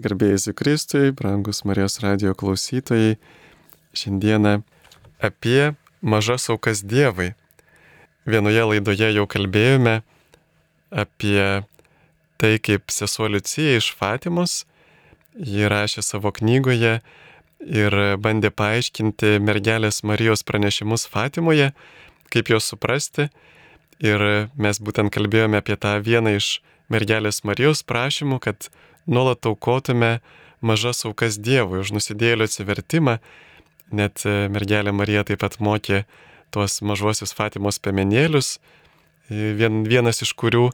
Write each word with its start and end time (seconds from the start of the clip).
Garbėjai 0.00 0.38
Zikristui, 0.40 1.10
brangus 1.12 1.60
Marijos 1.68 1.98
radio 2.00 2.32
klausytojai, 2.32 3.18
šiandieną 3.92 4.62
apie 5.20 5.74
mažas 6.00 6.48
aukas 6.48 6.80
Dievui. 6.80 7.34
Vienoje 8.24 8.64
laidoje 8.64 9.10
jau 9.12 9.26
kalbėjome 9.28 9.98
apie 10.88 11.44
tai, 12.40 12.54
kaip 12.64 12.88
sesuo 12.88 13.28
Liucija 13.28 13.76
iš 13.76 13.90
Fatimos, 13.98 14.64
ji 15.36 15.68
rašė 15.68 16.06
savo 16.06 16.32
knygoje 16.32 16.96
ir 17.60 18.00
bandė 18.24 18.48
paaiškinti 18.56 19.36
mergelės 19.44 20.00
Marijos 20.00 20.46
pranešimus 20.48 21.04
Fatimoje, 21.12 21.74
kaip 22.32 22.48
juos 22.48 22.72
suprasti. 22.72 23.28
Ir 24.00 24.48
mes 24.56 24.80
būtent 24.80 25.12
kalbėjome 25.12 25.60
apie 25.60 25.76
tą 25.76 25.98
vieną 26.00 26.38
iš 26.40 26.54
mergelės 26.88 27.44
Marijos 27.44 27.84
prašymų, 27.84 28.40
kad 28.40 28.70
nuolat 29.06 29.46
aukotume 29.46 30.18
mažas 30.60 31.04
aukas 31.08 31.38
Dievui 31.40 31.80
už 31.80 31.94
nusidėlio 31.96 32.48
atsivertimą. 32.48 33.18
Net 33.90 34.22
e, 34.28 34.48
mergelė 34.52 34.92
Marija 34.94 35.24
taip 35.26 35.40
pat 35.42 35.58
mokė 35.58 36.04
tuos 36.54 36.80
mažuosius 36.82 37.34
Fatimos 37.34 37.80
pemenėlius, 37.82 38.58
e, 39.30 39.54
vien, 39.58 39.82
vienas 39.88 40.22
iš 40.22 40.34
kurių 40.38 40.68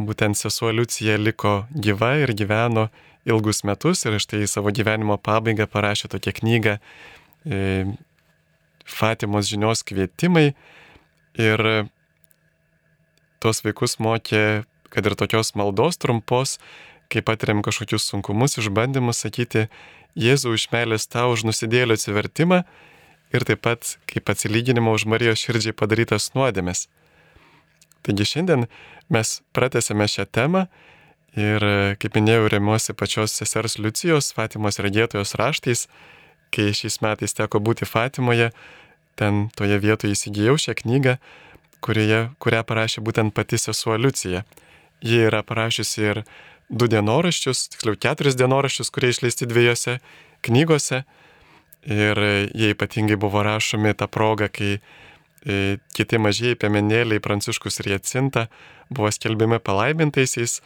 būtent 0.00 0.38
sesuo 0.38 0.72
Liucija 0.72 1.18
liko 1.20 1.64
gyva 1.70 2.14
ir 2.22 2.34
gyveno 2.34 2.88
ilgus 3.28 3.62
metus 3.64 4.04
ir 4.04 4.18
štai 4.20 4.46
savo 4.50 4.72
gyvenimo 4.74 5.16
pabaigą 5.20 5.66
parašė 5.70 6.10
tokią 6.14 6.34
knygą 6.40 6.78
e, 6.78 7.60
Fatimos 8.84 9.48
žinios 9.48 9.84
kvietimai 9.86 10.52
ir 11.40 11.60
tuos 13.40 13.60
vaikus 13.64 13.98
mokė, 14.00 14.64
kad 14.92 15.06
ir 15.08 15.16
tokios 15.18 15.54
maldos 15.58 15.98
trumpos 16.00 16.58
kai 17.12 17.22
patiriam 17.22 17.62
kažkokius 17.64 18.08
sunkumus, 18.10 18.58
išbandymus, 18.60 19.22
sakyti 19.24 19.68
Jėzau 20.14 20.54
iš 20.54 20.68
meilės 20.70 21.08
tau 21.10 21.32
už 21.34 21.42
nusidėlio 21.48 21.96
atsivertimą 21.98 22.62
ir 23.34 23.46
taip 23.46 23.64
pat 23.66 23.96
kaip 24.10 24.30
atsilyginimą 24.30 24.94
už 24.94 25.08
Marijos 25.10 25.42
širdžiai 25.42 25.74
padarytas 25.74 26.30
nuodėmės. 26.36 26.86
Taigi 28.06 28.26
šiandien 28.28 28.68
mes 29.10 29.40
pratęsėme 29.56 30.06
šią 30.10 30.28
temą 30.30 30.66
ir, 31.34 31.64
kaip 31.98 32.14
minėjau, 32.14 32.46
remiuosi 32.52 32.94
pačios 32.94 33.34
sesers 33.34 33.78
Liucijos 33.80 34.30
Fatimos 34.36 34.78
regėtojos 34.78 35.34
raštais, 35.40 35.88
kai 36.54 36.70
šiais 36.76 37.00
metais 37.02 37.34
teko 37.34 37.58
būti 37.58 37.88
Fatimoje, 37.88 38.52
ten 39.18 39.48
toje 39.58 39.80
vietoje 39.82 40.14
įsigijau 40.14 40.54
šią 40.60 40.76
knygą, 40.82 41.16
kurioje, 41.84 42.28
kurią 42.38 42.62
parašė 42.66 43.02
būtent 43.04 43.34
pati 43.34 43.58
sesuo 43.58 43.96
Liucija. 43.98 44.44
Ji 45.04 45.26
yra 45.26 45.42
parašiusi 45.42 46.06
ir 46.06 46.22
du 46.68 46.88
dienoraščius, 46.90 47.68
tiksliau 47.74 47.98
keturis 48.00 48.38
dienoraščius, 48.40 48.90
kurie 48.94 49.12
išleisti 49.12 49.48
dviejose 49.50 49.98
knygose. 50.46 51.04
Ir 51.84 52.20
jie 52.56 52.70
ypatingai 52.72 53.18
buvo 53.20 53.42
rašomi 53.44 53.92
tą 53.92 54.08
progą, 54.08 54.48
kai 54.48 54.78
e, 54.78 55.76
kiti 55.92 56.16
mažieji 56.16 56.56
piemenėliai 56.56 57.20
Pranciškus 57.20 57.82
ir 57.82 57.90
Jacinta 57.92 58.46
buvo 58.88 59.12
skelbiami 59.12 59.60
palaimintaisiais. 59.60 60.62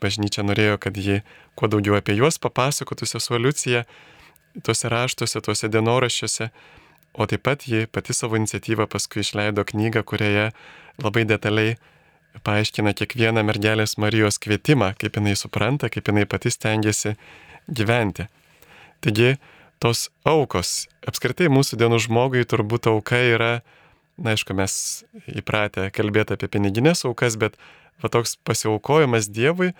Bažnyčia 0.00 0.44
norėjo, 0.44 0.78
kad 0.80 0.96
ji 0.96 1.20
kuo 1.56 1.68
daugiau 1.72 1.98
apie 1.98 2.16
juos 2.16 2.40
papasakotų 2.40 3.08
sesuo 3.08 3.40
Liucija 3.40 3.84
tuose 4.64 4.88
raštuose, 4.92 5.40
tuose 5.44 5.68
dienoraščiuose. 5.72 6.48
O 7.16 7.24
taip 7.28 7.44
pat 7.48 7.64
ji 7.68 7.86
pati 7.88 8.16
savo 8.16 8.36
iniciatyvą 8.36 8.88
paskui 8.92 9.22
išleido 9.24 9.64
knygą, 9.64 10.02
kurioje 10.04 10.50
labai 11.00 11.24
detaliai 11.28 11.76
paaiškina 12.44 12.92
kiekvieną 12.96 13.44
mergelės 13.46 13.96
Marijos 14.00 14.40
kvietimą, 14.42 14.92
kaip 15.00 15.16
jinai 15.18 15.36
supranta, 15.38 15.90
kaip 15.92 16.08
jinai 16.10 16.26
pati 16.28 16.52
stengiasi 16.52 17.14
gyventi. 17.68 18.26
Taigi, 19.04 19.36
tos 19.82 20.08
aukos, 20.26 20.86
apskritai 21.08 21.48
mūsų 21.52 21.78
dienų 21.80 22.00
žmogui 22.06 22.44
turbūt 22.48 22.88
auka 22.90 23.20
yra, 23.20 23.52
na 24.16 24.32
aišku, 24.34 24.56
mes 24.56 25.04
įpratę 25.28 25.90
kalbėti 25.94 26.36
apie 26.36 26.48
piniginės 26.52 27.04
aukas, 27.08 27.36
bet 27.40 27.58
va 28.02 28.10
toks 28.12 28.36
pasiaukojimas 28.44 29.28
Dievui 29.32 29.72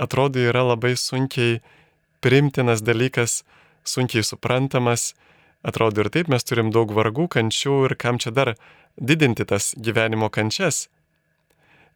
atrodo 0.00 0.40
yra 0.42 0.62
labai 0.64 0.94
sunkiai 0.96 1.60
primtinas 2.24 2.82
dalykas, 2.84 3.42
sunkiai 3.84 4.24
suprantamas, 4.26 5.14
atrodo 5.62 6.04
ir 6.04 6.10
taip 6.12 6.30
mes 6.32 6.46
turim 6.46 6.70
daug 6.74 6.92
vargų, 6.94 7.28
kančių 7.36 7.84
ir 7.88 7.96
kam 8.00 8.20
čia 8.22 8.32
dar 8.32 8.54
didinti 8.96 9.44
tas 9.48 9.74
gyvenimo 9.76 10.30
kančias, 10.32 10.88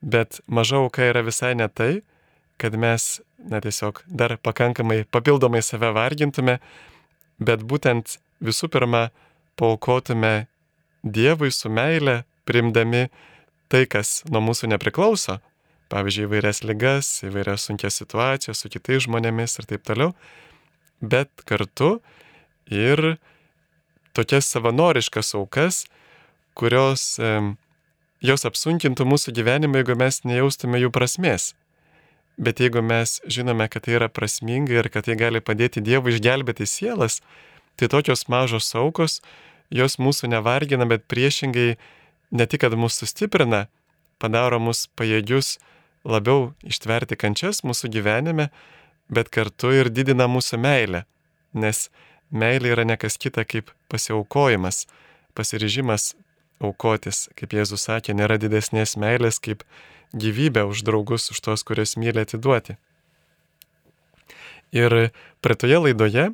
Bet 0.04 0.40
maža 0.46 0.82
auka 0.82 1.06
yra 1.08 1.24
visai 1.24 1.54
ne 1.56 1.68
tai, 1.72 2.02
kad 2.60 2.76
mes, 2.76 3.20
na 3.38 3.60
tiesiog, 3.64 4.02
dar 4.06 4.36
pakankamai 4.36 5.04
papildomai 5.10 5.62
save 5.64 5.90
vargintume, 5.96 6.58
bet 7.40 7.64
būtent 7.64 8.18
visų 8.44 8.68
pirma 8.72 9.08
paukotume 9.56 10.46
Dievui 11.04 11.50
su 11.52 11.68
meile, 11.68 12.22
primdami 12.48 13.08
tai, 13.68 13.84
kas 13.84 14.22
nuo 14.32 14.40
mūsų 14.44 14.70
nepriklauso, 14.72 15.36
pavyzdžiui, 15.92 16.24
įvairias 16.28 16.62
ligas, 16.64 17.10
įvairias 17.26 17.66
sunkias 17.68 17.98
situacijas 18.00 18.62
su 18.64 18.70
kitais 18.72 19.04
žmonėmis 19.04 19.58
ir 19.60 19.68
taip 19.68 19.84
toliau, 19.84 20.14
bet 21.04 21.28
kartu 21.48 21.98
ir 22.72 23.18
tokias 24.16 24.48
savanoriškas 24.54 25.34
aukas, 25.36 25.84
kurios 26.56 27.18
jos 28.24 28.46
apsunkintų 28.48 29.04
mūsų 29.08 29.34
gyvenimą, 29.36 29.82
jeigu 29.82 29.96
mes 30.00 30.22
nejaustume 30.24 30.80
jų 30.80 30.90
prasmės. 30.94 31.52
Bet 32.40 32.62
jeigu 32.62 32.82
mes 32.82 33.20
žinome, 33.30 33.66
kad 33.70 33.84
tai 33.86 33.98
yra 33.98 34.08
prasminga 34.08 34.80
ir 34.80 34.88
kad 34.90 35.06
tai 35.06 35.18
gali 35.20 35.42
padėti 35.44 35.82
Dievui 35.84 36.14
išgelbėti 36.14 36.66
sielas, 36.66 37.20
tai 37.76 37.90
tokios 37.92 38.26
mažos 38.32 38.72
aukos, 38.74 39.20
jos 39.70 39.98
mūsų 40.00 40.32
nevargina, 40.32 40.88
bet 40.88 41.04
priešingai 41.10 41.76
ne 42.34 42.46
tik, 42.48 42.64
kad 42.64 42.74
mūsų 42.74 43.04
sustiprina, 43.04 43.66
padaro 44.18 44.58
mus 44.58 44.86
pajėgius 44.96 45.58
labiau 46.04 46.54
ištverti 46.64 47.20
kančias 47.20 47.62
mūsų 47.62 47.92
gyvenime, 47.92 48.48
bet 49.12 49.28
kartu 49.28 49.70
ir 49.76 49.92
didina 49.92 50.26
mūsų 50.30 50.58
meilę, 50.64 51.04
nes 51.52 51.88
meilė 52.32 52.72
yra 52.72 52.88
nekas 52.88 53.20
kita 53.20 53.44
kaip 53.44 53.70
pasiaukojimas, 53.92 54.86
pasiryžimas 55.36 56.14
aukotis, 56.68 57.28
kaip 57.38 57.54
Jėzus 57.56 57.86
sakė, 57.88 58.14
nėra 58.16 58.38
didesnės 58.40 58.96
meilės 59.00 59.40
kaip 59.42 59.64
gyvybę 60.14 60.64
už 60.70 60.84
draugus, 60.86 61.30
už 61.30 61.40
tos, 61.40 61.64
kurios 61.66 61.96
myli 62.00 62.22
atiduoti. 62.22 62.78
Ir 64.74 65.10
praeitoje 65.42 65.78
laidoje, 65.78 66.30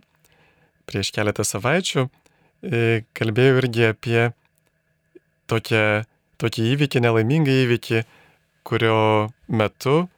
prieš 0.88 1.12
keletą 1.16 1.44
savaičių, 1.44 2.06
e, 2.08 3.02
kalbėjau 3.16 3.58
irgi 3.60 3.84
apie 3.90 4.22
tokią, 5.50 6.04
tokį 6.40 6.64
įvykį, 6.74 7.02
nelaimingą 7.04 7.56
įvykį, 7.66 8.04
kurio 8.64 9.28
metu, 9.48 10.08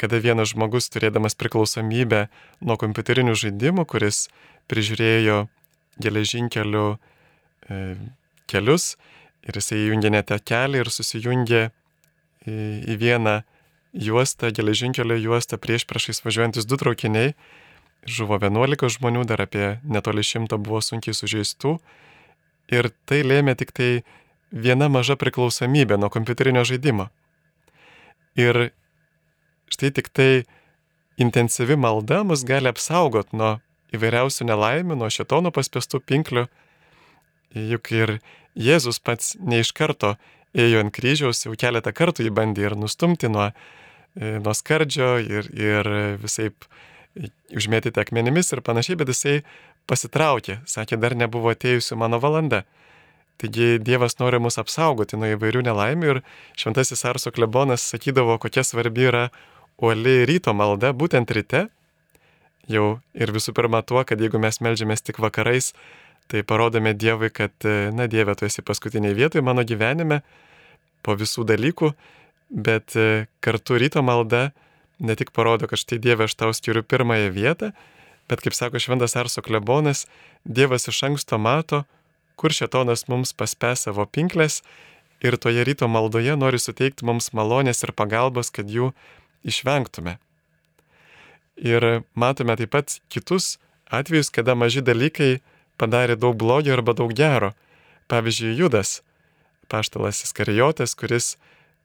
kada 0.00 0.18
vienas 0.18 0.52
žmogus 0.54 0.90
turėdamas 0.90 1.36
priklausomybę 1.38 2.26
nuo 2.60 2.76
kompiuterinių 2.80 3.34
žaidimų, 3.38 3.86
kuris 3.86 4.28
prižiūrėjo 4.70 5.44
geležinkelių 6.02 6.86
e, 6.94 7.80
kelius, 8.50 8.94
Ir 9.44 9.58
jisai 9.58 9.82
įjungė 9.84 10.12
net 10.14 10.30
tą 10.30 10.38
kelią 10.40 10.84
ir 10.84 10.90
susijungė 10.92 11.62
į, 12.48 12.56
į 12.88 12.96
vieną 13.00 13.42
juostą, 13.94 14.50
geležinkelio 14.54 15.18
juostą 15.20 15.58
prieš 15.60 15.86
priešais 15.88 16.24
važiuojantis 16.24 16.66
du 16.66 16.78
traukiniai. 16.80 17.34
Žuvo 18.04 18.36
11 18.40 18.90
žmonių, 18.98 19.24
dar 19.28 19.44
apie 19.44 19.78
netoli 19.84 20.24
šimto 20.24 20.58
buvo 20.60 20.82
sunkiai 20.84 21.16
sužeistų. 21.16 21.78
Ir 22.72 22.90
tai 23.08 23.22
lėmė 23.24 23.54
tik 23.60 23.72
tai 23.76 23.90
viena 24.52 24.88
maža 24.88 25.16
priklausomybė 25.20 25.98
nuo 26.00 26.10
kompiuterinio 26.12 26.64
žaidimo. 26.68 27.08
Ir 28.36 28.72
štai 29.72 29.92
tik 29.94 30.10
tai 30.12 30.44
intensyvi 31.20 31.76
malda 31.78 32.22
mus 32.26 32.44
gali 32.46 32.68
apsaugot 32.70 33.32
nuo 33.32 33.58
įvairiausių 33.94 34.48
nelaimių, 34.48 34.98
nuo 34.98 35.10
šetono 35.12 35.52
paspėstų 35.54 36.00
pinklių. 36.02 36.48
Juk 37.54 37.92
ir 37.94 38.18
Jėzus 38.54 39.00
pats 39.02 39.34
ne 39.40 39.62
iš 39.62 39.72
karto 39.74 40.14
ėjo 40.54 40.84
ant 40.84 40.94
kryžiaus, 40.94 41.44
jau 41.46 41.54
keletą 41.58 41.90
kartų 41.94 42.26
jį 42.26 42.34
bandė 42.34 42.68
ir 42.68 42.76
nustumti 42.78 43.30
nuo, 43.30 43.50
e, 44.14 44.38
nuo 44.42 44.54
skardžio 44.54 45.16
ir, 45.22 45.50
ir 45.54 45.90
visai 46.22 46.52
užmėtyti 47.54 48.00
akmenimis 48.02 48.52
ir 48.54 48.62
panašiai, 48.66 48.98
bet 48.98 49.10
jisai 49.10 49.40
pasitraukė, 49.90 50.60
sakė, 50.66 50.98
dar 50.98 51.14
nebuvo 51.18 51.52
atėjusi 51.54 51.98
mano 51.98 52.20
valanda. 52.22 52.64
Taigi 53.38 53.80
Dievas 53.82 54.18
nori 54.20 54.38
mus 54.38 54.60
apsaugoti 54.62 55.18
nuo 55.18 55.32
įvairių 55.34 55.64
nelaimių 55.66 56.10
ir 56.12 56.20
šventasis 56.58 57.02
Arso 57.08 57.32
klebonas 57.34 57.82
sakydavo, 57.90 58.38
kokia 58.38 58.62
svarbi 58.66 59.08
yra 59.10 59.24
uoli 59.82 60.22
ryto 60.28 60.54
malda 60.54 60.92
būtent 60.94 61.34
ryte. 61.34 61.66
Jau 62.70 63.00
ir 63.12 63.32
visų 63.34 63.52
pirma 63.56 63.82
tuo, 63.82 64.00
kad 64.06 64.22
jeigu 64.22 64.38
mes 64.40 64.60
melžiamės 64.64 65.02
tik 65.04 65.18
vakarais, 65.20 65.72
tai 66.26 66.42
parodome 66.42 66.94
Dievui, 66.94 67.30
kad, 67.30 67.54
e, 67.64 67.90
na 67.94 68.06
Dieve, 68.06 68.34
tu 68.34 68.46
esi 68.48 68.62
paskutiniai 68.64 69.14
vietoje 69.14 69.44
mano 69.44 69.64
gyvenime 69.66 70.22
po 71.04 71.16
visų 71.18 71.44
dalykų, 71.48 71.92
bet 72.50 72.96
e, 72.96 73.26
kartu 73.44 73.78
ryto 73.80 74.02
malda 74.02 74.50
ne 74.98 75.16
tik 75.18 75.34
parodo, 75.36 75.68
kad 75.68 75.80
štai 75.80 75.98
Dieve 76.00 76.28
aš 76.28 76.36
tau 76.38 76.54
skiriu 76.56 76.84
pirmąją 76.86 77.32
vietą, 77.34 77.72
bet 78.30 78.40
kaip 78.40 78.56
sako 78.56 78.80
Šventas 78.80 79.16
Arso 79.20 79.44
klebonas, 79.44 80.06
Dievas 80.44 80.88
iš 80.88 81.02
anksto 81.10 81.38
mato, 81.38 81.84
kur 82.36 82.54
šetonas 82.54 83.06
mums 83.08 83.34
paspė 83.36 83.74
savo 83.78 84.06
pinklės 84.06 84.62
ir 85.24 85.36
toje 85.40 85.64
ryto 85.64 85.88
maldoje 85.88 86.36
nori 86.36 86.58
suteikti 86.60 87.06
mums 87.06 87.32
malonės 87.36 87.84
ir 87.84 87.92
pagalbos, 87.96 88.50
kad 88.50 88.68
jų 88.68 88.92
išvengtume. 89.44 90.18
Ir 91.60 92.02
matome 92.18 92.56
taip 92.58 92.72
pat 92.74 92.98
kitus 93.12 93.58
atvejus, 93.92 94.32
kada 94.34 94.56
maži 94.58 94.82
dalykai 94.82 95.38
padarė 95.80 96.16
daug 96.20 96.36
blogio 96.38 96.74
arba 96.76 96.94
daug 96.96 97.12
gero. 97.16 97.52
Pavyzdžiui, 98.08 98.56
Judas, 98.58 99.00
paštalas 99.72 100.22
Iskarijotas, 100.26 100.94
kuris 100.98 101.34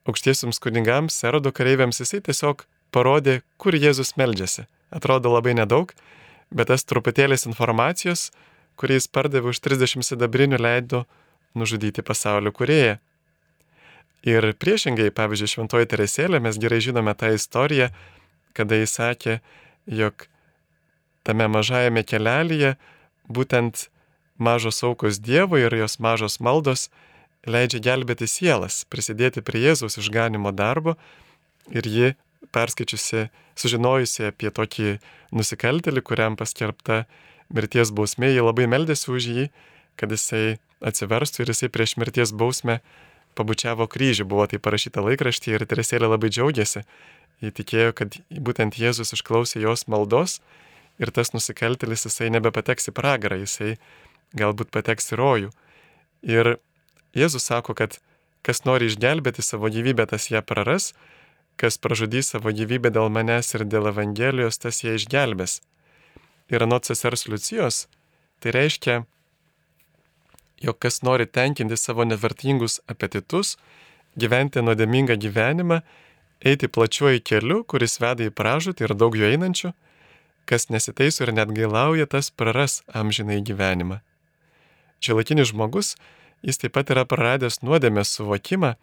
aukštiesiams 0.08 0.60
kunigams, 0.60 1.16
erodo 1.24 1.52
kareiviams, 1.52 2.00
jisai 2.02 2.20
tiesiog 2.24 2.66
parodė, 2.94 3.40
kur 3.60 3.76
Jėzus 3.76 4.16
meldžiasi. 4.20 4.66
Atrodo 4.90 5.32
labai 5.32 5.54
nedaug, 5.56 5.92
bet 6.50 6.70
tas 6.72 6.84
truputėlis 6.84 7.46
informacijos, 7.46 8.30
kurį 8.80 8.98
jis 8.98 9.08
pardavė 9.12 9.52
už 9.52 9.60
30 9.62 10.06
sidabrinių 10.06 10.58
leido 10.60 11.04
nužudyti 11.54 12.04
pasaulio 12.06 12.52
kurėją. 12.54 12.98
Ir 14.28 14.50
priešingai, 14.60 15.08
pavyzdžiui, 15.16 15.48
Šventoji 15.54 15.88
Teresėlė, 15.88 16.42
mes 16.44 16.58
gerai 16.60 16.80
žinome 16.84 17.14
tą 17.16 17.30
istoriją, 17.32 17.88
kada 18.56 18.76
jis 18.76 18.96
sakė, 18.98 19.38
jog 19.88 20.26
tame 21.24 21.46
mažajame 21.48 22.02
kelelyje 22.04 22.74
būtent 23.30 23.88
mažos 24.40 24.82
aukos 24.86 25.20
Dievui 25.22 25.62
ir 25.64 25.76
jos 25.78 25.98
mažos 26.02 26.40
maldos 26.40 26.88
leidžia 27.46 27.80
gelbėti 27.84 28.28
sielas, 28.28 28.84
prisidėti 28.90 29.44
prie 29.44 29.62
Jėzaus 29.68 29.98
išganimo 30.00 30.52
darbo 30.52 30.96
ir 31.70 31.86
ji 31.86 32.14
perskaičiusi, 32.54 33.28
sužinojusi 33.58 34.30
apie 34.30 34.50
tokį 34.50 34.96
nusikaltelį, 35.36 36.02
kuriam 36.02 36.36
paskelbta 36.40 37.04
mirties 37.54 37.92
bausmė, 37.94 38.32
ji 38.32 38.42
labai 38.44 38.66
meldėsi 38.70 39.10
už 39.12 39.28
jį, 39.30 39.46
kad 40.00 40.12
jisai 40.14 40.58
atsiverstų 40.80 41.44
ir 41.44 41.52
jisai 41.52 41.70
prieš 41.72 41.96
mirties 42.00 42.32
bausmę 42.32 42.80
pabučiavo 43.38 43.86
kryžių, 43.90 44.26
buvo 44.26 44.46
tai 44.50 44.58
parašyta 44.62 45.04
laikraštyje 45.04 45.58
ir 45.58 45.66
Teresėlė 45.68 46.10
labai 46.10 46.32
džiaugiasi. 46.32 46.82
Ji 47.40 47.52
tikėjo, 47.56 47.92
kad 47.96 48.18
būtent 48.28 48.76
Jėzus 48.76 49.14
išklausė 49.16 49.62
jos 49.62 49.86
maldos 49.88 50.40
ir 51.00 51.12
tas 51.16 51.32
nusikaltelis 51.34 52.04
jisai 52.06 52.28
nebepateks 52.34 52.90
į 52.92 52.94
pragarą, 52.96 53.40
jisai 53.40 53.76
galbūt 54.36 54.70
pateks 54.74 55.12
į 55.14 55.20
rojų. 55.20 55.50
Ir 56.28 56.56
Jėzus 57.16 57.48
sako, 57.48 57.74
kad 57.74 57.98
kas 58.46 58.62
nori 58.68 58.86
išgelbėti 58.90 59.42
savo 59.42 59.70
gyvybę, 59.72 60.06
tas 60.12 60.28
ją 60.30 60.42
praras, 60.46 60.92
kas 61.60 61.80
pražudys 61.80 62.30
savo 62.32 62.52
gyvybę 62.54 62.92
dėl 62.94 63.10
manęs 63.12 63.54
ir 63.56 63.66
dėl 63.66 63.90
Evangelijos, 63.90 64.60
tas 64.62 64.84
ją 64.84 64.94
išgelbės. 64.98 65.60
Ir 66.50 66.64
anot 66.66 66.86
sesers 66.86 67.26
Lucijos, 67.28 67.86
tai 68.40 68.54
reiškia, 68.56 69.02
jog 70.60 70.78
kas 70.78 71.02
nori 71.06 71.26
tenkinti 71.26 71.76
savo 71.76 72.06
nevertingus 72.06 72.80
apetitus, 72.90 73.56
gyventi 74.18 74.62
nuodėmingą 74.64 75.16
gyvenimą, 75.20 75.80
eiti 76.40 76.68
plačiuoju 76.68 77.22
keliu, 77.24 77.62
kuris 77.64 78.00
veda 78.00 78.26
į 78.26 78.34
pražūtį 78.34 78.86
ir 78.86 78.96
daug 78.98 79.16
jo 79.16 79.28
einančių, 79.28 79.72
kas 80.48 80.68
nesitaiso 80.70 81.24
ir 81.24 81.34
net 81.34 81.52
gailauja, 81.54 82.06
tas 82.06 82.30
praras 82.30 82.80
amžinai 82.92 83.40
gyvenimą. 83.46 84.00
Čia 85.00 85.16
laikinis 85.16 85.52
žmogus, 85.52 85.94
jis 86.44 86.60
taip 86.60 86.76
pat 86.76 86.92
yra 86.92 87.06
praradęs 87.08 87.62
nuodėmės 87.64 88.12
suvokimą 88.16 88.74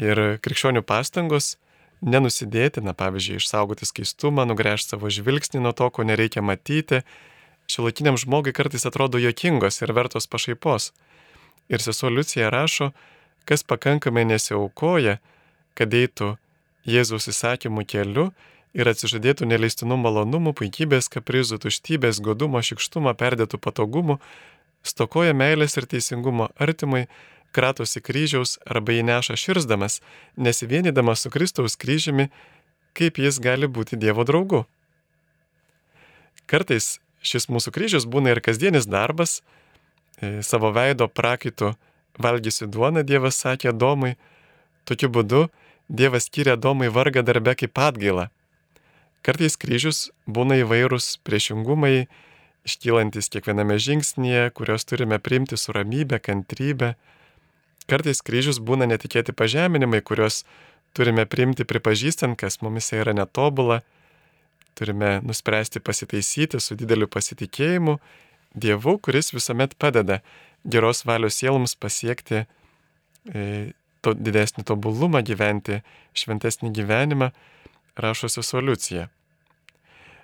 ir 0.00 0.22
krikščionių 0.44 0.82
pastangos 0.86 1.56
nenusidėti, 2.00 2.82
na 2.84 2.94
pavyzdžiui, 2.96 3.40
išsaugoti 3.40 3.88
skaistumą, 3.88 4.46
nugręžti 4.48 4.94
savo 4.94 5.10
žvilgsnį 5.12 5.62
nuo 5.64 5.72
to, 5.76 5.88
ko 5.92 6.04
nereikia 6.06 6.42
matyti, 6.44 7.02
šiuolaikiniam 7.70 8.18
žmogui 8.20 8.54
kartais 8.56 8.86
atrodo 8.88 9.20
jokingos 9.20 9.82
ir 9.82 9.92
vertos 9.96 10.26
pašaipos. 10.30 10.90
Ir 11.70 11.84
sesuo 11.84 12.10
Liucija 12.10 12.50
rašo, 12.50 12.90
kas 13.46 13.62
pakankamai 13.62 14.24
nesiaukoja, 14.26 15.18
kad 15.78 15.94
eitų 15.94 16.34
Jėzaus 16.88 17.28
įsakymų 17.30 17.84
keliu 17.86 18.30
ir 18.74 18.90
atsižadėtų 18.90 19.48
neleistinų 19.50 19.98
malonumų, 20.00 20.54
puikybės, 20.60 21.10
kaprizų, 21.12 21.58
tuštybės, 21.64 22.20
godumo, 22.22 22.62
šikštumo, 22.62 23.12
perdėtų 23.18 23.58
patogumų, 23.62 24.20
stokoja 24.86 25.34
meilės 25.34 25.76
ir 25.76 25.88
teisingumo 25.90 26.50
artimai, 26.60 27.06
kratosi 27.52 28.02
kryžiaus 28.02 28.58
arba 28.66 28.94
jį 28.94 29.04
neša 29.08 29.36
širzdamas, 29.40 30.00
nesivienydamas 30.36 31.24
su 31.24 31.32
Kristaus 31.34 31.76
kryžiumi, 31.80 32.30
kaip 32.94 33.18
jis 33.18 33.40
gali 33.42 33.66
būti 33.66 33.98
Dievo 33.98 34.24
draugu. 34.26 34.64
Kartais 36.50 36.98
šis 37.22 37.48
mūsų 37.50 37.74
kryžius 37.74 38.06
būna 38.10 38.34
ir 38.34 38.40
kasdienis 38.42 38.86
darbas, 38.90 39.40
e, 40.20 40.42
savo 40.46 40.70
veido 40.74 41.08
prakaitų 41.08 41.74
valgysi 42.18 42.66
duoną, 42.66 43.02
Dievas 43.06 43.38
sakė 43.42 43.74
Domui, 43.74 44.16
tokiu 44.86 45.10
būdu 45.10 45.48
Dievas 45.88 46.30
skiria 46.30 46.56
Domui 46.56 46.88
vargą 46.88 47.22
darbę 47.26 47.56
kaip 47.58 47.78
atgailą. 47.78 48.30
Kartais 49.26 49.58
kryžius 49.60 50.08
būna 50.24 50.60
įvairūs 50.62 51.18
priešingumai, 51.26 52.08
iškylantis 52.64 53.28
kiekviename 53.32 53.76
žingsnėje, 53.80 54.50
kuriuos 54.56 54.86
turime 54.88 55.18
priimti 55.20 55.58
su 55.60 55.74
ramybė, 55.76 56.20
kantrybė. 56.24 56.94
Kartais 57.90 58.22
kryžius 58.24 58.60
būna 58.62 58.88
netikėti 58.88 59.34
pažeminimai, 59.36 60.00
kuriuos 60.00 60.44
turime 60.96 61.26
priimti 61.28 61.66
pripažįstant, 61.68 62.38
kas 62.40 62.60
mumise 62.64 63.00
yra 63.00 63.12
netobula. 63.16 63.82
Turime 64.78 65.18
nuspręsti 65.26 65.82
pasitaisyti 65.84 66.60
su 66.62 66.76
dideliu 66.78 67.10
pasitikėjimu 67.10 67.98
Dievu, 68.54 68.96
kuris 68.98 69.30
visuomet 69.30 69.76
padeda 69.78 70.20
geros 70.66 71.04
valios 71.06 71.36
sieloms 71.38 71.76
pasiekti 71.78 72.42
e, 72.42 73.42
to 74.02 74.14
didesnį 74.16 74.64
tobulumą, 74.66 75.22
gyventi 75.22 75.80
šventesnį 76.18 76.72
gyvenimą, 76.74 77.30
rašo 77.96 78.28
sesoliucija. 78.28 79.08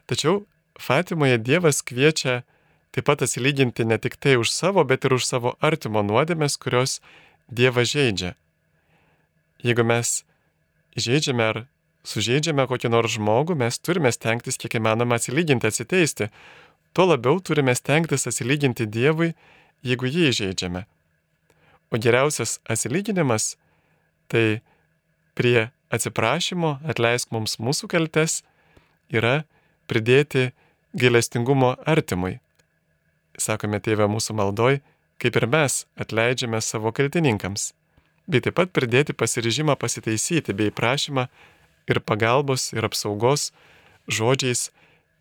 Tačiau 0.06 0.44
Fatimoje 0.80 1.38
Dievas 1.38 1.82
kviečia 1.82 2.42
taip 2.92 3.06
pat 3.08 3.22
atsilyginti 3.22 3.84
ne 3.84 3.98
tik 3.98 4.16
tai 4.16 4.36
už 4.40 4.50
savo, 4.52 4.84
bet 4.84 5.04
ir 5.04 5.16
už 5.16 5.24
savo 5.26 5.56
artimo 5.60 6.02
nuodėmės, 6.02 6.56
kurios 6.56 7.00
Dievą 7.48 7.84
žaidžia. 7.84 8.34
Jeigu 9.64 9.84
mes 9.84 10.22
žaidžiame 10.96 11.44
ar 11.44 11.58
sužeidžiame 12.06 12.66
kokį 12.70 12.90
nors 12.92 13.16
žmogų, 13.16 13.56
mes 13.58 13.78
turime 13.78 14.12
stengtis 14.14 14.58
kiek 14.60 14.78
įmanoma 14.78 15.18
atsilyginti, 15.18 15.68
atsiteisti. 15.68 16.30
Tuo 16.96 17.08
labiau 17.10 17.40
turime 17.40 17.74
stengtis 17.76 18.26
atsilyginti 18.30 18.86
Dievui, 18.88 19.34
jeigu 19.84 20.08
jį 20.08 20.32
žaidžiame. 20.40 20.86
O 21.92 22.00
geriausias 22.02 22.58
atsilyginimas 22.66 23.54
tai 24.32 24.62
prie 25.38 25.68
atsiprašymo 25.92 26.76
atleisk 26.88 27.32
mums 27.34 27.58
mūsų 27.62 27.88
kaltes 27.92 28.40
yra 29.12 29.44
pridėti 29.90 30.50
gailestingumo 30.96 31.74
artimui. 31.86 32.38
Sakome 33.38 33.80
tėvę 33.84 34.08
mūsų 34.10 34.36
maldoj, 34.38 34.80
kaip 35.20 35.36
ir 35.36 35.46
mes 35.52 35.84
atleidžiame 36.00 36.60
savo 36.64 36.92
kaltininkams, 36.96 37.72
bei 38.26 38.42
taip 38.44 38.56
pat 38.58 38.72
pridėti 38.74 39.14
pasiryžimą 39.16 39.76
pasitaisyti 39.80 40.56
bei 40.56 40.72
prašymą 40.72 41.26
ir 41.90 42.00
pagalbos 42.00 42.72
ir 42.74 42.88
apsaugos 42.88 43.50
žodžiais 44.08 44.70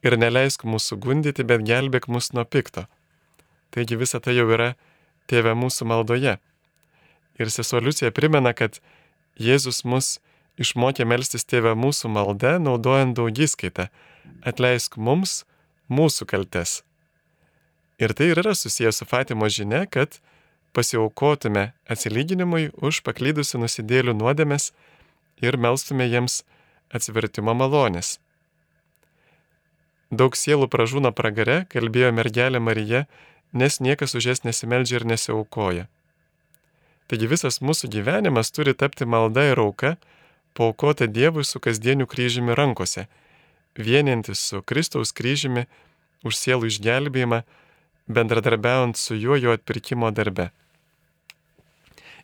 ir 0.05 0.17
neleisk 0.22 0.65
mūsų 0.65 0.98
gundyti, 1.01 1.43
bet 1.43 1.65
gelbėk 1.65 2.07
mus 2.07 2.31
nuo 2.34 2.45
pikto. 2.45 2.86
Taigi 3.74 3.98
visa 4.00 4.22
tai 4.24 4.38
jau 4.38 4.48
yra 4.53 4.74
tėvė 5.29 5.55
mūsų 5.57 5.88
maldoje. 5.89 6.38
Ir 7.36 7.51
sesuo 7.51 7.81
Liucija 7.84 8.13
primena, 8.15 8.53
kad 8.53 8.79
Jėzus 9.36 9.84
mus 9.84 10.19
išmokė 10.62 11.06
melstis 11.08 11.46
tėvę 11.48 11.76
mūsų 11.78 12.12
maldę, 12.12 12.58
naudojant 12.60 13.16
daugiskaitą. 13.18 13.90
Atleisk 14.46 14.98
mums 14.98 15.44
mūsų 15.90 16.28
kaltes. 16.30 16.82
Ir 18.02 18.12
tai 18.14 18.32
ir 18.34 18.42
yra 18.44 18.56
susijęs 18.58 19.00
su 19.00 19.06
Fatimo 19.08 19.48
žinia, 19.48 19.86
kad 19.88 20.20
pasiaukotume 20.76 21.72
atsilyginimui 21.88 22.74
už 22.84 23.00
paklydusių 23.08 23.64
nusidėlių 23.64 24.16
nuodėmės 24.20 24.74
ir 25.44 25.58
melstume 25.58 26.08
jiems 26.10 26.42
atsivertimo 26.92 27.56
malonės. 27.56 28.18
Daug 30.12 30.36
sielų 30.38 30.68
pražūna 30.72 31.12
pragare, 31.16 31.64
kalbėjo 31.72 32.12
mergelė 32.16 32.60
Marija, 32.62 33.06
nes 33.54 33.80
niekas 33.80 34.16
už 34.16 34.32
jas 34.32 34.44
nesimeldžia 34.46 35.00
ir 35.00 35.08
nesiaukoja. 35.10 35.88
Taigi 37.10 37.30
visas 37.30 37.62
mūsų 37.62 37.90
gyvenimas 37.94 38.52
turi 38.52 38.74
tapti 38.74 39.06
malda 39.06 39.46
ir 39.52 39.62
auka, 39.62 39.96
paukota 40.56 41.08
Dievui 41.08 41.44
su 41.44 41.60
kasdieniu 41.60 42.08
kryžiumi 42.08 42.56
rankose, 42.56 43.06
vienintis 43.76 44.40
su 44.40 44.62
Kristaus 44.64 45.12
kryžiumi 45.12 45.66
už 46.26 46.38
sielų 46.40 46.72
išgelbėjimą, 46.72 47.44
bendradarbiaujant 48.08 48.98
su 48.98 49.18
juo 49.20 49.38
jo 49.38 49.54
atpirkimo 49.56 50.12
darbe. 50.16 50.52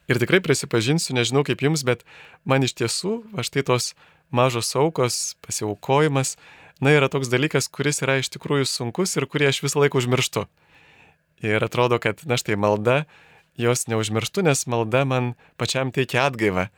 Ir 0.09 0.19
tikrai 0.19 0.41
prisipažinsiu, 0.43 1.13
nežinau 1.15 1.43
kaip 1.47 1.61
jums, 1.63 1.85
bet 1.87 2.01
man 2.45 2.65
iš 2.65 2.73
tiesų, 2.79 3.21
aš 3.37 3.51
tai 3.53 3.63
tos 3.67 3.91
mažos 4.33 4.71
aukos, 4.79 5.37
pasiaukojimas, 5.45 6.35
na, 6.81 6.95
yra 6.95 7.11
toks 7.11 7.29
dalykas, 7.31 7.69
kuris 7.71 8.01
yra 8.03 8.17
iš 8.19 8.31
tikrųjų 8.33 8.67
sunkus 8.67 9.15
ir 9.15 9.27
kurį 9.29 9.51
aš 9.51 9.61
visą 9.67 9.83
laiką 9.83 10.01
užmirštu. 10.01 10.47
Ir 11.45 11.63
atrodo, 11.63 11.99
kad, 12.01 12.23
na 12.27 12.37
štai, 12.37 12.57
malda, 12.59 13.05
jos 13.59 13.87
neužmirštu, 13.91 14.43
nes 14.45 14.65
malda 14.69 15.05
man 15.05 15.33
pačiam 15.61 15.93
teikia 15.93 16.25
atgaivą, 16.29 16.69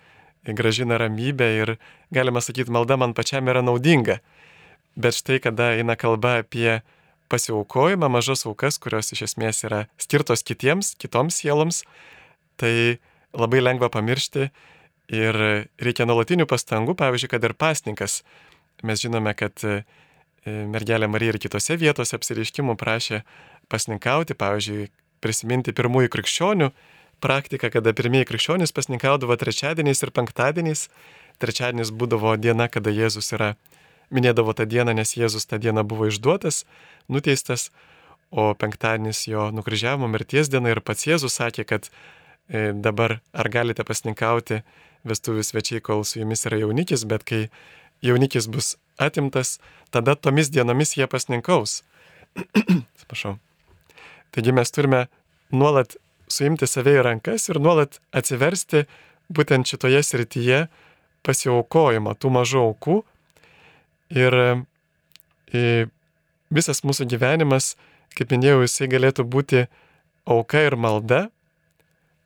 gražina 0.45 0.97
ramybę 0.97 1.47
ir, 1.57 1.75
galima 2.11 2.41
sakyti, 2.41 2.71
malda 2.71 2.97
man 2.97 3.13
pačiam 3.13 3.47
yra 3.47 3.61
naudinga. 3.63 4.19
Bet 4.95 5.17
štai, 5.17 5.39
kada 5.41 5.73
eina 5.77 5.95
kalba 5.95 6.39
apie 6.43 6.81
pasiaukojimą, 7.31 8.09
mažas 8.11 8.45
aukas, 8.45 8.77
kurios 8.77 9.13
iš 9.15 9.23
esmės 9.29 9.63
yra 9.65 9.87
skirtos 10.01 10.43
kitiems, 10.45 10.93
kitoms 11.01 11.39
sieloms, 11.41 11.81
tai 12.61 12.99
labai 13.33 13.63
lengva 13.63 13.89
pamiršti 13.89 14.49
ir 15.13 15.39
reikia 15.81 16.05
nuolatinių 16.05 16.45
pastangų, 16.49 16.95
pavyzdžiui, 16.99 17.31
kad 17.31 17.47
ir 17.47 17.55
pasninkas. 17.57 18.21
Mes 18.83 19.01
žinome, 19.01 19.33
kad 19.37 19.63
e, 19.65 19.81
mergelė 20.45 21.07
Marija 21.09 21.33
ir 21.33 21.39
kitose 21.41 21.77
vietose 21.79 22.17
apsireiškimų 22.19 22.75
prašė 22.79 23.23
pasninkauti, 23.71 24.37
pavyzdžiui, 24.37 24.89
prisiminti 25.23 25.73
pirmųjų 25.75 26.11
krikščionių 26.13 26.69
praktiką, 27.23 27.71
kada 27.71 27.93
pirmieji 27.95 28.27
krikščionys 28.29 28.75
pasninkaudavo 28.75 29.37
trečiadieniais 29.39 30.03
ir 30.03 30.11
penktadieniais. 30.15 30.89
Trečiadienis 31.41 31.93
būdavo 31.95 32.35
diena, 32.37 32.67
kada 32.69 32.91
Jėzus 32.93 33.31
yra, 33.35 33.53
minėdavo 34.13 34.53
tą 34.57 34.67
dieną, 34.69 34.93
nes 34.99 35.15
Jėzus 35.17 35.47
tą 35.49 35.57
dieną 35.63 35.85
buvo 35.87 36.09
išduotas, 36.11 36.63
nuteistas, 37.09 37.71
o 38.29 38.51
penktadienis 38.57 39.27
jo 39.29 39.49
nukryžiavimo 39.53 40.09
mirties 40.09 40.49
diena 40.51 40.73
ir 40.73 40.81
pats 40.81 41.07
Jėzus 41.07 41.37
sakė, 41.39 41.65
kad 41.69 41.89
e, 41.89 42.71
dabar 42.73 43.19
ar 43.33 43.49
galite 43.53 43.85
pasninkauti 43.87 44.61
vestuvių 45.07 45.43
svečiai, 45.45 45.81
kol 45.83 46.03
su 46.07 46.21
jumis 46.21 46.45
yra 46.49 46.61
jaunikis, 46.63 47.07
bet 47.09 47.25
kai 47.27 47.47
jaunikis 48.05 48.49
bus 48.51 48.75
atimtas, 49.01 49.57
tada 49.91 50.15
tomis 50.15 50.51
dienomis 50.53 50.95
jie 50.97 51.07
pasninkaus. 51.09 51.81
Atsiprašau. 52.93 53.37
Taigi 54.33 54.55
mes 54.55 54.73
turime 54.73 55.05
nuolat 55.53 55.97
suimti 56.33 56.67
save 56.69 56.97
į 56.97 57.03
rankas 57.05 57.49
ir 57.51 57.59
nuolat 57.61 57.99
atsiversti 58.15 58.85
būtent 59.33 59.69
šitoje 59.69 60.01
srityje 60.03 60.65
pasiaukojimą 61.23 62.15
tų 62.19 62.31
mažų 62.37 62.63
aukų. 62.67 62.97
Ir 64.13 64.35
e, 65.53 65.87
visas 66.53 66.83
mūsų 66.85 67.07
gyvenimas, 67.13 67.73
kaip 68.17 68.33
minėjau, 68.33 68.63
jisai 68.65 68.89
galėtų 68.91 69.25
būti 69.25 69.65
auka 70.29 70.65
ir 70.67 70.75
malda, 70.79 71.27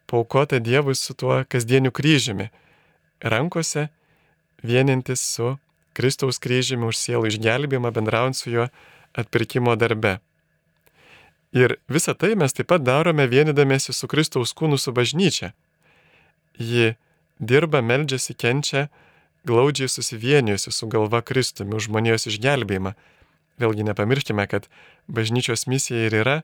paukota 0.08 0.60
Dievui 0.64 0.96
su 0.96 1.14
tuo 1.14 1.44
kasdieniu 1.50 1.92
kryžiumi, 1.92 2.50
rankose 3.22 3.88
vienintis 4.64 5.24
su 5.36 5.56
Kristaus 5.98 6.40
kryžiumi 6.40 6.88
už 6.88 7.00
sielų 7.00 7.32
išgelbėjimą, 7.32 7.92
bendraujant 7.94 8.38
su 8.38 8.52
juo 8.54 8.68
atpirkimo 9.18 9.76
darbe. 9.80 10.18
Ir 11.56 11.78
visą 11.88 12.14
tai 12.14 12.36
mes 12.36 12.54
taip 12.54 12.68
pat 12.68 12.84
darome 12.84 13.28
vienydamėsi 13.28 13.96
su 13.96 14.08
Kristaus 14.12 14.52
kūnu 14.58 14.78
su 14.78 14.92
bažnyčia. 14.92 15.54
Ji 16.60 16.96
dirba, 17.40 17.82
meldžiasi, 17.82 18.36
kenčia, 18.36 18.88
glaudžiai 19.48 19.88
susivienijusi 19.90 20.72
su 20.72 20.90
galva 20.92 21.22
Kristumi 21.22 21.78
už 21.78 21.88
žmonijos 21.88 22.28
išgelbėjimą. 22.28 22.94
Vėlgi 23.58 23.88
nepamirškime, 23.88 24.44
kad 24.52 24.68
bažnyčios 25.08 25.66
misija 25.72 26.10
ir 26.10 26.18
yra 26.20 26.38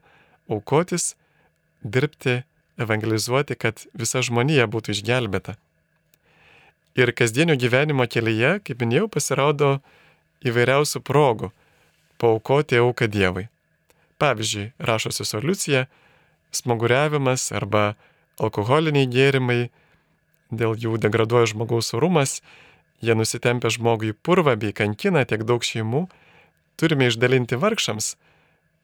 aukotis, 0.50 1.13
dirbti, 1.83 2.41
evangelizuoti, 2.79 3.60
kad 3.60 3.83
visa 3.93 4.24
žmonija 4.24 4.69
būtų 4.72 4.95
išgelbėta. 4.95 5.57
Ir 6.95 7.12
kasdienio 7.17 7.57
gyvenimo 7.57 8.05
kelyje, 8.05 8.60
kaip 8.65 8.81
minėjau, 8.81 9.10
pasirodo 9.10 9.79
įvairiausių 10.45 11.01
progų 11.01 11.50
paukoti 12.22 12.79
auką 12.79 13.10
Dievui. 13.10 13.50
Pavyzdžiui, 14.22 14.72
rašosi 14.79 15.25
solucija, 15.25 15.86
smaguriavimas 16.53 17.51
arba 17.55 17.93
alkoholiniai 18.41 19.10
gėrimai, 19.10 19.72
dėl 20.53 20.77
jų 20.77 21.00
degraduoja 21.01 21.50
žmogaus 21.53 21.93
orumas, 21.98 22.41
jie 23.01 23.15
nusitempia 23.17 23.72
žmogui 23.74 24.13
purvą 24.13 24.55
bei 24.60 24.74
kankina 24.75 25.25
tiek 25.25 25.43
daug 25.50 25.65
šeimų, 25.65 26.05
turime 26.77 27.10
išdalinti 27.10 27.58
vargšams, 27.60 28.13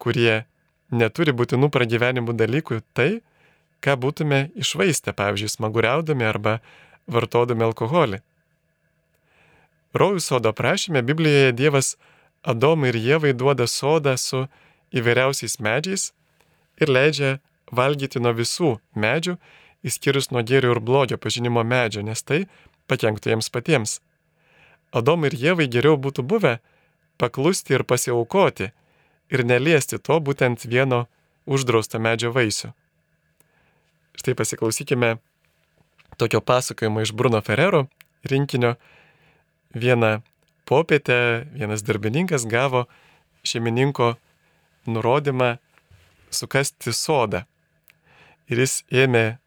kurie 0.02 0.46
neturi 0.92 1.34
būtinų 1.36 1.70
pragyvenimų 1.74 2.36
dalykų 2.38 2.82
tai, 2.98 3.22
ką 3.80 3.96
būtume 4.02 4.50
išvaistę, 4.60 5.14
pavyzdžiui, 5.16 5.54
smaguriaudami 5.56 6.26
arba 6.28 6.60
vartodami 7.08 7.64
alkoholį. 7.70 8.20
Rojų 9.98 10.22
sodo 10.22 10.52
prašyme 10.54 11.02
Biblijoje 11.02 11.54
Dievas 11.58 11.96
Adomui 12.46 12.92
ir 12.92 13.00
Jėvai 13.02 13.34
duoda 13.34 13.66
sodą 13.68 14.16
su 14.18 14.46
įvairiausiais 14.96 15.60
medžiais 15.60 16.10
ir 16.82 16.92
leidžia 16.92 17.38
valgyti 17.72 18.22
nuo 18.22 18.34
visų 18.34 18.78
medžių, 18.96 19.38
įskyrus 19.86 20.32
nuo 20.32 20.44
gėrio 20.44 20.74
ir 20.76 20.82
blogio 20.84 21.18
pažinimo 21.22 21.64
medžio, 21.64 22.04
nes 22.04 22.24
tai 22.24 22.46
pakenktų 22.90 23.34
jiems 23.34 23.50
patiems. 23.54 24.00
Adomui 24.92 25.30
ir 25.30 25.38
Jėvai 25.38 25.70
geriau 25.70 26.00
būtų 26.02 26.26
buvę 26.26 26.58
paklusti 27.22 27.76
ir 27.78 27.86
pasiaukoti 27.86 28.72
ir 29.30 29.46
neliesti 29.46 30.00
to 30.02 30.18
būtent 30.20 30.66
vieno 30.66 31.06
uždrausto 31.46 32.02
medžio 32.02 32.34
vaisių. 32.34 32.74
Štai 34.18 34.34
pasiklausykime 34.36 35.18
tokio 36.18 36.42
pasakojimo 36.42 37.06
iš 37.06 37.14
Bruno 37.14 37.42
Ferrero 37.42 37.86
rinkinio. 38.24 38.76
Vieną 39.74 40.22
popietę 40.66 41.46
vienas 41.54 41.86
darbininkas 41.86 42.46
gavo 42.50 42.88
šeimininko 43.46 44.16
nurodymą 44.88 45.58
sukasti 46.32 46.94
sodą. 46.94 47.44
Ir 48.50 48.64
jis 48.64 48.80
ėmė, 48.92 49.40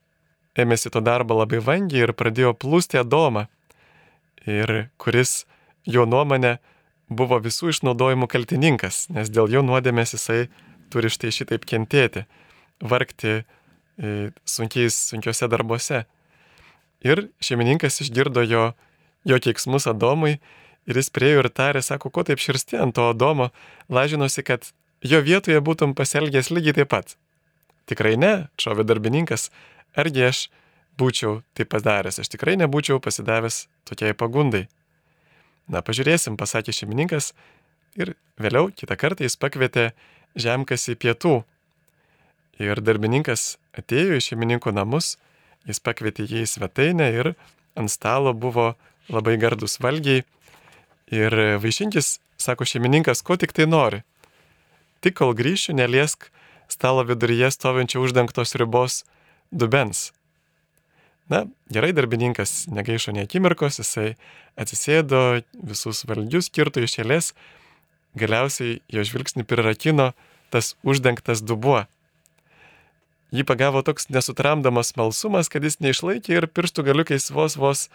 ėmėsi 0.59 0.93
to 0.93 1.03
darbo 1.03 1.39
labai 1.41 1.63
vangiai 1.63 2.05
ir 2.07 2.13
pradėjo 2.15 2.53
plūsti 2.59 3.01
Adomą, 3.01 3.47
ir 4.47 4.89
kuris 5.01 5.43
jo 5.87 6.05
nuomonė 6.07 6.59
buvo 7.13 7.39
visų 7.43 7.73
išnaudojimų 7.73 8.29
kaltininkas, 8.31 9.07
nes 9.13 9.31
dėl 9.31 9.51
jo 9.53 9.63
nuodėmės 9.67 10.15
jisai 10.17 10.47
turi 10.93 11.11
štai 11.13 11.33
šitaip 11.35 11.67
kentėti, 11.69 12.25
vargti 12.81 13.43
e, 13.43 14.31
sunkiais, 14.49 14.97
sunkiuose 15.13 15.49
darbuose. 15.51 16.05
Ir 17.03 17.27
šeimininkas 17.43 18.01
išgirdo 18.05 18.45
jo, 18.47 18.73
jo 19.27 19.39
keiksmus 19.43 19.89
Adomui 19.91 20.37
ir 20.87 20.99
jis 20.99 21.11
priejo 21.15 21.43
ir 21.43 21.51
tarė, 21.51 21.83
sako, 21.83 22.11
ko 22.11 22.25
taip 22.27 22.43
širsti 22.43 22.79
ant 22.83 22.97
to 22.97 23.09
Adomo, 23.11 23.51
lažinosi, 23.91 24.45
kad 24.47 24.71
jo 25.03 25.21
vietoje 25.23 25.61
būtum 25.61 25.95
pasielgęs 25.99 26.51
lygiai 26.55 26.81
taip 26.81 26.91
pat. 26.95 27.17
Tikrai 27.91 28.15
ne, 28.17 28.33
šovė 28.63 28.87
darbininkas, 28.87 29.51
argi 29.99 30.27
aš 30.29 30.47
būčiau 30.99 31.41
tai 31.57 31.67
padaręs, 31.67 32.21
aš 32.23 32.31
tikrai 32.33 32.55
nebūčiau 32.61 33.01
pasidavęs 33.03 33.67
tokiai 33.89 34.15
pagundai. 34.15 34.69
Na, 35.71 35.83
pažiūrėsim, 35.83 36.37
pasakė 36.39 36.75
šeimininkas 36.75 37.33
ir 37.99 38.15
vėliau 38.41 38.71
kitą 38.75 38.97
kartą 38.99 39.27
jis 39.27 39.39
pakvietė 39.41 39.91
žemkasį 40.39 40.97
pietų. 41.01 41.43
Ir 42.63 42.83
darbininkas 42.85 43.57
atėjo 43.79 44.19
į 44.19 44.25
šeimininko 44.29 44.73
namus, 44.75 45.17
jis 45.67 45.81
pakvietė 45.81 46.27
jį 46.29 46.45
į 46.45 46.51
svetainę 46.51 47.09
ir 47.15 47.33
ant 47.79 47.91
stalo 47.91 48.35
buvo 48.35 48.75
labai 49.09 49.39
gardus 49.41 49.79
valgiai. 49.83 50.27
Ir 51.13 51.35
vaišinkis, 51.61 52.19
sako 52.41 52.67
šeimininkas, 52.69 53.23
ko 53.25 53.37
tik 53.37 53.53
tai 53.57 53.67
nori. 53.69 54.03
Tik 55.03 55.19
kol 55.19 55.33
grįšiu, 55.35 55.75
neliesk 55.75 56.29
stalo 56.71 57.03
viduryje 57.03 57.51
stovinčio 57.51 58.03
uždengtos 58.05 58.55
ribos 58.55 59.03
dubens. 59.51 60.13
Na, 61.31 61.47
gerai 61.73 61.93
darbininkas 61.97 62.67
negaišo 62.71 63.15
nei 63.17 63.27
akimirkos, 63.27 63.81
jisai 63.81 64.13
atsisėdo, 64.61 65.43
visus 65.59 66.05
valdžius 66.07 66.51
kirto 66.55 66.83
iš 66.83 66.99
eilės, 67.03 67.33
galiausiai 68.19 68.81
jo 68.93 69.05
žvilgsnį 69.09 69.47
prirakino 69.49 70.13
tas 70.55 70.75
uždengtas 70.87 71.43
dubuo. 71.43 71.87
Jį 73.33 73.47
pagavo 73.49 73.81
toks 73.83 74.11
nesutramdamas 74.13 74.93
malsumas, 74.99 75.49
kad 75.49 75.65
jis 75.65 75.81
neišlaikė 75.81 76.37
ir 76.37 76.47
pirštų 76.53 76.85
galiukais 76.91 77.31
vos 77.33 77.57
vos 77.57 77.87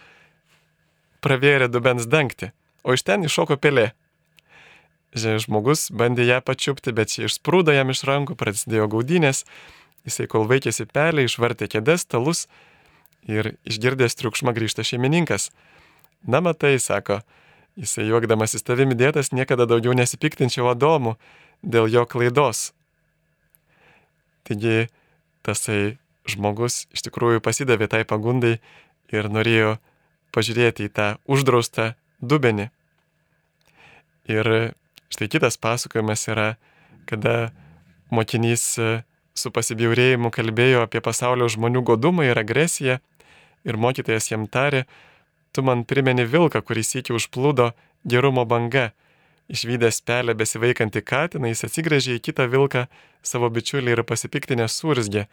pravėrė 1.22 1.70
dubens 1.70 2.08
dangtį, 2.10 2.50
o 2.82 2.96
iš 2.98 3.06
ten 3.06 3.24
iššoko 3.24 3.56
pelė 3.62 3.92
žmogus 5.14 5.88
bandė 5.90 6.26
ją 6.28 6.40
pačiupti, 6.44 6.92
bet 6.92 7.14
šie 7.14 7.28
išsprūdo 7.28 7.72
jam 7.72 7.90
iš 7.90 8.04
rankų, 8.08 8.36
prasidėjo 8.36 8.88
gaudynės, 8.92 9.44
jisai 10.04 10.28
kol 10.28 10.46
vaikėsi 10.48 10.86
pelė, 10.86 11.24
išvartė 11.24 11.68
kėdės, 11.68 12.04
stalus 12.04 12.46
ir 13.28 13.56
išgirdęs 13.68 14.16
triukšmą 14.18 14.54
grįžta 14.56 14.84
šeimininkas. 14.84 15.50
Na 16.26 16.40
matai, 16.44 16.76
sako, 16.82 17.22
jisai 17.78 18.08
juokdamas 18.08 18.56
į 18.58 18.62
tavimi 18.66 18.98
dėtas 18.98 19.32
niekada 19.32 19.68
daugiau 19.68 19.94
nesipiktinčiau 19.96 20.68
Adomu 20.72 21.16
dėl 21.62 21.88
jo 21.88 22.04
klaidos. 22.06 22.72
Taigi 24.48 24.88
tasai 25.44 25.98
žmogus 26.28 26.86
iš 26.92 27.04
tikrųjų 27.06 27.40
pasidavė 27.44 27.88
tai 27.88 28.04
pagundai 28.08 28.58
ir 29.12 29.28
norėjo 29.32 29.76
pažiūrėti 30.34 30.88
į 30.88 30.92
tą 30.92 31.08
uždraustą 31.28 31.94
dubenį. 32.20 32.68
Ir 34.28 34.74
štai 35.12 35.28
kitas 35.32 35.56
pasakojimas 35.60 36.26
yra, 36.28 36.48
kada 37.08 37.50
mokinys 38.10 38.64
su 39.38 39.52
pasibjaurėjimu 39.54 40.32
kalbėjo 40.34 40.82
apie 40.86 41.02
pasaulio 41.04 41.48
žmonių 41.52 41.84
godumą 41.86 42.26
ir 42.28 42.40
agresiją 42.40 42.98
ir 43.68 43.78
mokytojas 43.80 44.30
jam 44.32 44.46
tarė, 44.46 44.84
tu 45.52 45.62
man 45.62 45.84
primeni 45.88 46.26
vilką, 46.28 46.62
kuris 46.62 46.94
iki 47.00 47.14
užplūdo 47.16 47.72
gerumo 48.08 48.44
banga. 48.48 48.90
Išvykęs 49.48 50.02
pelę 50.04 50.34
besivaikantį 50.36 51.00
katiną, 51.08 51.48
jis 51.48 51.64
atsigrėžė 51.64 52.18
į 52.18 52.24
kitą 52.26 52.44
vilką 52.52 52.84
savo 53.24 53.48
bičiulį 53.48 53.94
ir 53.94 54.02
pasipiktinę 54.04 54.66
surzgė, 54.68 55.24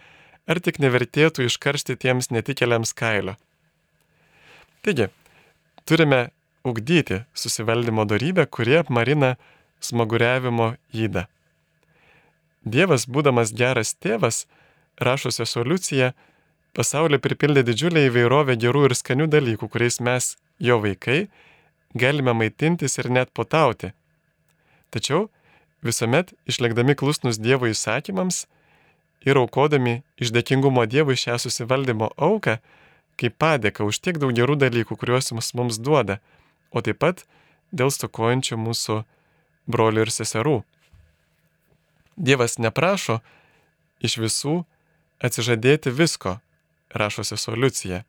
ar 0.47 0.61
tik 0.63 0.79
nevertėtų 0.79 1.49
iškaršti 1.49 1.97
tiems 1.99 2.31
netikėliams 2.31 2.95
kailio. 2.95 3.35
Taigi, 4.87 5.09
turime 5.83 6.29
ugdyti 6.63 7.25
susivaldymo 7.35 8.05
darybę, 8.07 8.45
kurie 8.47 8.79
apmarina 8.79 9.35
smaguriavimo 9.81 10.75
įdą. 10.93 11.25
Dievas, 12.65 13.05
būdamas 13.05 13.53
geras 13.53 13.93
tėvas, 13.93 14.45
rašo 14.97 15.31
sesoliuciją, 15.33 16.13
pasaulį 16.75 17.19
pripildė 17.21 17.63
didžiulę 17.67 18.07
įvairovę 18.09 18.55
gerų 18.57 18.87
ir 18.89 18.95
skanių 18.97 19.27
dalykų, 19.31 19.69
kuriais 19.69 19.99
mes, 20.01 20.33
jo 20.59 20.79
vaikai, 20.81 21.27
galime 21.93 22.33
maitintis 22.33 22.97
ir 22.99 23.11
net 23.13 23.31
potauti. 23.33 23.93
Tačiau 24.89 25.29
visuomet 25.85 26.33
išlikdami 26.49 26.95
klusnus 26.97 27.37
Dievo 27.37 27.69
įsakymams 27.69 28.45
ir 29.25 29.37
aukodami 29.41 30.01
iš 30.21 30.33
dėkingumo 30.35 30.85
Dievui 30.89 31.17
šią 31.19 31.37
susivaldymo 31.41 32.11
auką, 32.17 32.57
kaip 33.19 33.37
padėka 33.39 33.85
už 33.87 34.01
tiek 34.03 34.19
daug 34.19 34.33
gerų 34.35 34.57
dalykų, 34.59 34.97
kuriuos 34.99 35.31
mums, 35.31 35.53
mums 35.53 35.79
duoda, 35.79 36.19
o 36.71 36.81
taip 36.81 36.99
pat 37.03 37.23
dėl 37.71 37.91
stokojančių 37.93 38.57
mūsų 38.59 39.03
brolių 39.67 40.05
ir 40.05 40.13
seserų. 40.13 40.57
Dievas 42.15 42.57
neprašo 42.61 43.19
iš 43.99 44.17
visų 44.21 44.55
atsižadėti 45.23 45.91
visko, 45.91 46.39
rašo 46.95 47.25
sesoliucija, 47.27 48.03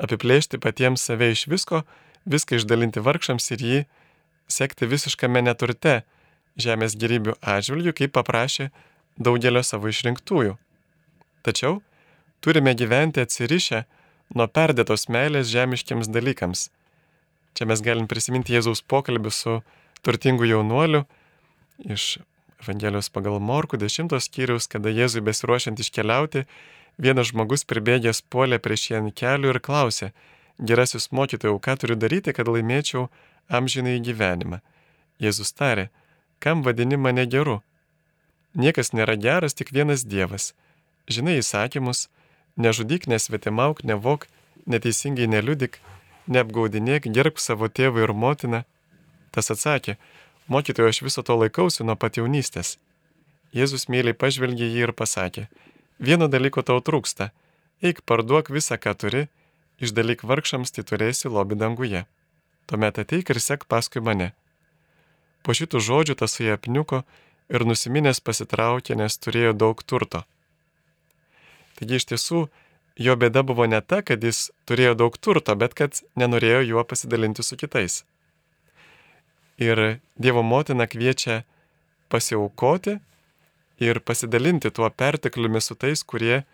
apiplėšti 0.00 0.60
patiems 0.62 1.04
save 1.08 1.30
iš 1.34 1.46
visko, 1.52 1.82
viską 2.24 2.60
išdalinti 2.60 3.02
vargšams 3.04 3.50
ir 3.56 3.64
jį 3.70 3.80
sekti 4.48 4.88
visiškame 4.88 5.42
neturte 5.42 6.02
žemės 6.56 6.96
gerybių 6.96 7.36
atžvilgių, 7.42 7.92
kaip 7.96 8.14
paprašė 8.16 8.70
daugelio 9.18 9.62
savo 9.64 9.90
išrinktųjų. 9.92 10.56
Tačiau 11.46 11.80
turime 12.40 12.74
gyventi 12.74 13.22
atsirišę 13.22 13.84
nuo 14.34 14.46
perdėtos 14.48 15.08
meilės 15.12 15.50
žemiškiams 15.52 16.10
dalykams. 16.10 16.68
Čia 17.56 17.68
mes 17.70 17.80
galim 17.80 18.08
prisiminti 18.10 18.56
Jėzaus 18.56 18.82
pokalbį 18.82 19.32
su 19.32 19.60
turtingu 20.06 20.46
jaunuoliu 20.46 21.04
iš 21.78 22.18
Evangelijos 22.62 23.10
pagal 23.10 23.40
Morku 23.40 23.76
10 23.76 24.20
skyrius, 24.20 24.66
kada 24.70 24.88
Jėzui 24.88 25.20
besiruošiant 25.20 25.80
iškeliauti, 25.82 26.46
vienas 26.98 27.32
žmogus 27.32 27.66
pribėgęs 27.68 28.22
puolė 28.32 28.58
prieš 28.62 28.86
jį 28.90 28.96
ant 29.00 29.14
kelių 29.20 29.50
ir 29.52 29.58
klausė, 29.66 30.12
gerasis 30.70 31.10
mokytojau, 31.12 31.58
ką 31.60 31.74
turiu 31.82 31.96
daryti, 32.00 32.32
kad 32.32 32.48
laimėčiau 32.48 33.08
amžinai 33.58 33.98
gyvenimą. 34.06 34.62
Jėzus 35.20 35.52
tarė, 35.58 35.90
kam 36.40 36.62
vadini 36.62 36.96
mane 36.96 37.26
geru? 37.26 37.58
Niekas 38.54 38.94
nėra 38.96 39.18
geras, 39.20 39.58
tik 39.58 39.74
vienas 39.76 40.06
Dievas. 40.08 40.54
Žinai 41.12 41.36
įsakymus, 41.42 42.06
nežudyk, 42.56 43.04
nesvetimauk, 43.10 43.84
nevok, 43.84 44.30
neteisingai 44.64 45.28
neliudik, 45.28 45.80
neapgaudinėk, 46.26 47.10
gerbk 47.12 47.42
savo 47.42 47.68
tėvą 47.68 48.06
ir 48.06 48.14
motiną. 48.16 48.64
Tas 49.36 49.52
atsakė, 49.52 49.98
mokytojo 50.48 50.88
aš 50.88 51.02
viso 51.04 51.20
to 51.20 51.34
laikausi 51.36 51.84
nuo 51.84 51.96
pat 52.00 52.16
jaunystės. 52.16 52.78
Jėzus 53.52 53.90
myliai 53.92 54.16
pažvelgė 54.16 54.64
jį 54.64 54.86
ir 54.86 54.92
pasakė, 54.96 55.44
vieno 56.00 56.28
dalyko 56.32 56.64
tau 56.64 56.80
trūksta, 56.80 57.28
eik 57.84 58.00
parduok 58.08 58.48
visą, 58.56 58.80
ką 58.80 58.94
turi, 58.96 59.26
išdalyk 59.84 60.24
vargšams, 60.24 60.72
tai 60.72 60.86
turėsi 60.88 61.28
lobį 61.28 61.60
danguje. 61.60 62.06
Tuomet 62.66 62.98
ateik 63.04 63.30
ir 63.30 63.40
sek 63.44 63.68
paskui 63.68 64.00
mane. 64.08 64.32
Po 65.44 65.52
šitų 65.54 65.84
žodžių 65.84 66.16
tas 66.24 66.40
jie 66.40 66.50
apniuko 66.56 67.04
ir 67.52 67.68
nusiminęs 67.68 68.24
pasitraukė, 68.24 68.96
nes 68.96 69.20
turėjo 69.20 69.52
daug 69.52 69.84
turto. 69.84 70.24
Taigi 71.76 72.00
iš 72.00 72.08
tiesų 72.10 72.46
jo 72.96 73.20
bėda 73.20 73.44
buvo 73.44 73.68
ne 73.68 73.84
ta, 73.84 74.00
kad 74.00 74.24
jis 74.24 74.48
turėjo 74.64 74.96
daug 75.04 75.20
turto, 75.20 75.54
bet 75.54 75.76
kad 75.76 76.00
nenorėjo 76.16 76.64
juo 76.72 76.84
pasidalinti 76.88 77.44
su 77.44 77.60
kitais. 77.60 78.02
Ir 79.62 80.00
Dievo 80.16 80.42
motina 80.42 80.86
kviečia 80.86 81.44
pasiaukoti 82.12 82.98
ir 83.80 84.00
pasidalinti 84.00 84.70
tuo 84.70 84.88
pertekliumi 84.90 85.60
su 85.60 85.74
tais, 85.74 86.04
kurie 86.04 86.44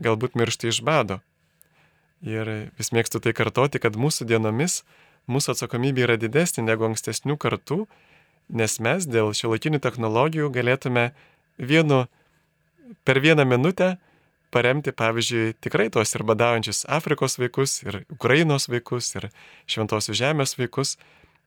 galbūt 0.00 0.36
miršta 0.36 0.68
iš 0.68 0.80
bado. 0.84 1.20
Ir 2.20 2.72
vis 2.76 2.92
mėgstu 2.92 3.20
tai 3.20 3.32
kartoti, 3.36 3.80
kad 3.80 3.96
mūsų 3.96 4.28
dienomis 4.28 4.82
mūsų 5.30 5.54
atsakomybė 5.54 6.06
yra 6.06 6.16
didesnė 6.20 6.64
negu 6.66 6.86
ankstesnių 6.88 7.36
kartų, 7.40 7.84
nes 8.50 8.78
mes 8.82 9.06
dėl 9.06 9.32
šiuolaikinių 9.36 9.80
technologijų 9.82 10.50
galėtume 10.52 11.10
vienu, 11.58 12.06
per 13.04 13.20
vieną 13.22 13.46
minutę 13.46 13.94
paremti, 14.50 14.92
pavyzdžiui, 14.96 15.54
tikrai 15.62 15.88
tuos 15.94 16.12
ir 16.16 16.24
badaujančius 16.26 16.84
Afrikos 16.90 17.38
vaikus, 17.38 17.78
ir 17.84 18.02
Ukrainos 18.10 18.66
vaikus, 18.68 19.12
ir 19.14 19.28
Šventosios 19.70 20.18
Žemės 20.18 20.56
vaikus. 20.58 20.96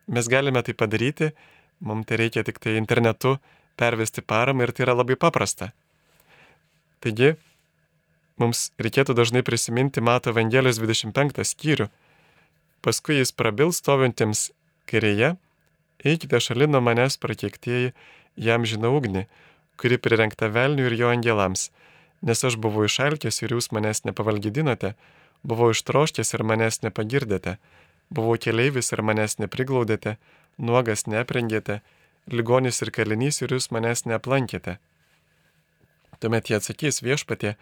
Mes 0.08 0.28
galime 0.28 0.62
tai 0.62 0.74
padaryti, 0.74 1.32
mums 1.80 2.08
tai 2.08 2.20
reikia 2.24 2.44
tik 2.44 2.60
tai 2.60 2.76
internetu 2.80 3.38
pervesti 3.80 4.22
paramą 4.22 4.68
ir 4.68 4.74
tai 4.74 4.86
yra 4.88 4.96
labai 4.98 5.16
paprasta. 5.20 5.72
Taigi, 7.04 7.36
mums 8.39 8.72
reikėtų 8.80 9.16
dažnai 9.18 9.44
prisiminti 9.44 10.02
Mato 10.02 10.32
Evangelijos 10.34 10.80
25 10.82 11.44
skyrių. 11.48 11.89
Paskui 12.84 13.20
jis 13.20 13.32
prabils 13.32 13.80
stovintiems 13.80 14.50
kairėje, 14.92 15.36
eikite 16.04 16.39
šalino 16.44 16.84
manęs 16.84 17.16
prakeiktieji, 17.18 17.94
jam 18.36 18.68
žinau 18.68 18.98
ugnį, 19.00 19.28
kuri 19.80 19.98
prirengta 19.98 20.52
velniui 20.52 20.92
ir 20.92 21.00
jo 21.00 21.12
angelams 21.13 21.70
nes 22.24 22.44
aš 22.48 22.58
buvau 22.63 22.88
išalkęs 22.88 23.42
ir 23.44 23.54
jūs 23.58 23.70
manęs 23.76 24.04
nepavalgydinote, 24.08 24.94
buvau 25.44 25.74
ištroškęs 25.76 26.34
ir 26.38 26.46
manęs 26.48 26.80
nepagirdėte, 26.86 27.58
buvau 28.10 28.38
keleivis 28.38 28.92
ir 28.94 29.04
manęs 29.06 29.38
nepriglaudėte, 29.42 30.18
nuogas 30.58 31.06
neprengėte, 31.08 31.82
ligonis 32.28 32.82
ir 32.82 32.92
kalinys 32.96 33.42
ir 33.42 33.56
jūs 33.56 33.70
manęs 33.76 34.06
neaplankėte. 34.10 34.78
Tuomet 36.20 36.50
jie 36.50 36.60
atsakys 36.60 37.02
viešpatie, 37.04 37.56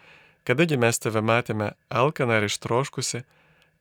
kadagi 0.46 0.78
mes 0.78 0.98
tave 0.98 1.22
matėme 1.22 1.72
alkaną 1.90 2.38
ar 2.38 2.46
ištroškusi, 2.46 3.24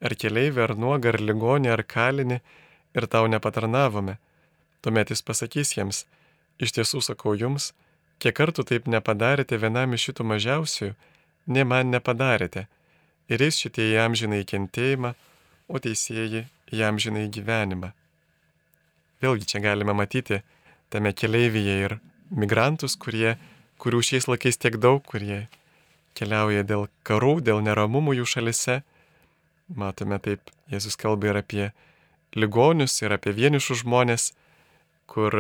ar 0.02 0.18
keleivį, 0.18 0.66
ar 0.66 0.76
nuogą, 0.78 1.14
ar 1.14 1.22
ligonį, 1.22 1.70
ar 1.74 1.86
kalinį, 1.86 2.42
ir 2.98 3.08
tau 3.08 3.28
nepatarnavome. 3.30 4.18
Tuomet 4.82 5.14
jis 5.14 5.22
pasakys 5.22 5.78
jiems, 5.78 6.06
iš 6.58 6.74
tiesų 6.78 7.04
sakau 7.06 7.38
jums, 7.38 7.72
Kiek 8.22 8.36
kartų 8.38 8.68
taip 8.70 8.86
nepadarėte 8.86 9.58
vienam 9.58 9.96
iš 9.98 10.04
šitų 10.10 10.24
mažiausių, 10.30 10.92
ne 11.50 11.64
man 11.66 11.90
nepadarėte. 11.90 12.68
Ir 13.34 13.42
jis 13.42 13.58
šitie 13.64 13.88
į 13.96 13.96
amžinai 14.04 14.44
kentėjimą, 14.46 15.16
o 15.72 15.80
teisėjai 15.80 16.46
į 16.72 16.84
amžinai 16.88 17.28
gyvenimą. 17.34 17.92
Vėlgi 19.24 19.48
čia 19.54 19.62
galime 19.64 19.96
matyti 19.96 20.42
tame 20.92 21.14
keleivyje 21.16 21.76
ir 21.86 21.98
migrantus, 22.44 22.98
kurie, 23.00 23.38
kurių 23.82 24.02
šiais 24.04 24.28
laikais 24.28 24.60
tiek 24.60 24.78
daug, 24.82 25.02
kurie 25.08 25.48
keliauja 26.18 26.66
dėl 26.68 26.88
karų, 27.08 27.40
dėl 27.48 27.62
neramumų 27.64 28.18
jų 28.20 28.30
šalise. 28.36 28.82
Matome 29.72 30.20
taip, 30.20 30.52
Jėzus 30.72 30.98
kalba 31.00 31.32
ir 31.32 31.40
apie 31.40 31.70
ligonius, 32.36 32.98
ir 33.04 33.14
apie 33.16 33.32
vienišus 33.36 33.86
žmonės, 33.86 34.32
kur 35.12 35.36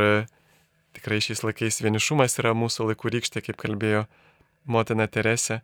Tikrai 0.92 1.22
šiais 1.24 1.44
laikais 1.46 1.80
vienišumas 1.84 2.36
yra 2.42 2.52
mūsų 2.58 2.90
laikų 2.90 3.12
rykštė, 3.16 3.44
kaip 3.46 3.60
kalbėjo 3.62 4.06
motina 4.68 5.08
Teresė. 5.08 5.62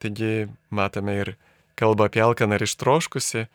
Taigi 0.00 0.48
matome 0.70 1.14
ir 1.22 1.30
kalbą 1.80 2.08
apie 2.08 2.22
alkaną 2.24 2.58
ir 2.58 2.66
ištroškusi, 2.66 3.46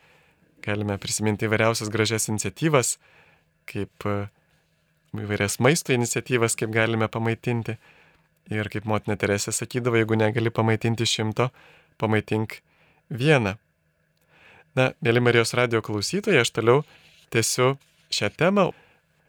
galime 0.66 0.98
prisiminti 0.98 1.46
įvairiausias 1.46 1.90
gražias 1.92 2.28
iniciatyvas, 2.30 2.96
kaip 3.70 4.06
e, 4.06 4.16
įvairias 5.16 5.60
maisto 5.62 5.94
iniciatyvas, 5.94 6.58
kaip 6.58 6.74
galime 6.74 7.08
pamaitinti. 7.08 7.76
Ir 8.54 8.68
kaip 8.70 8.84
motina 8.86 9.16
Teresė 9.18 9.50
sakydavo, 9.50 9.98
jeigu 9.98 10.14
negali 10.18 10.52
pamaitinti 10.54 11.06
šimto, 11.10 11.48
pamaitink 11.98 12.60
vieną. 13.10 13.56
Na, 14.78 14.90
mėly 15.02 15.22
Marijos 15.24 15.54
radio 15.58 15.80
klausytojai, 15.82 16.44
aš 16.44 16.52
toliau 16.54 16.84
tęsiu 17.34 17.72
šią 18.14 18.30
temą 18.38 18.68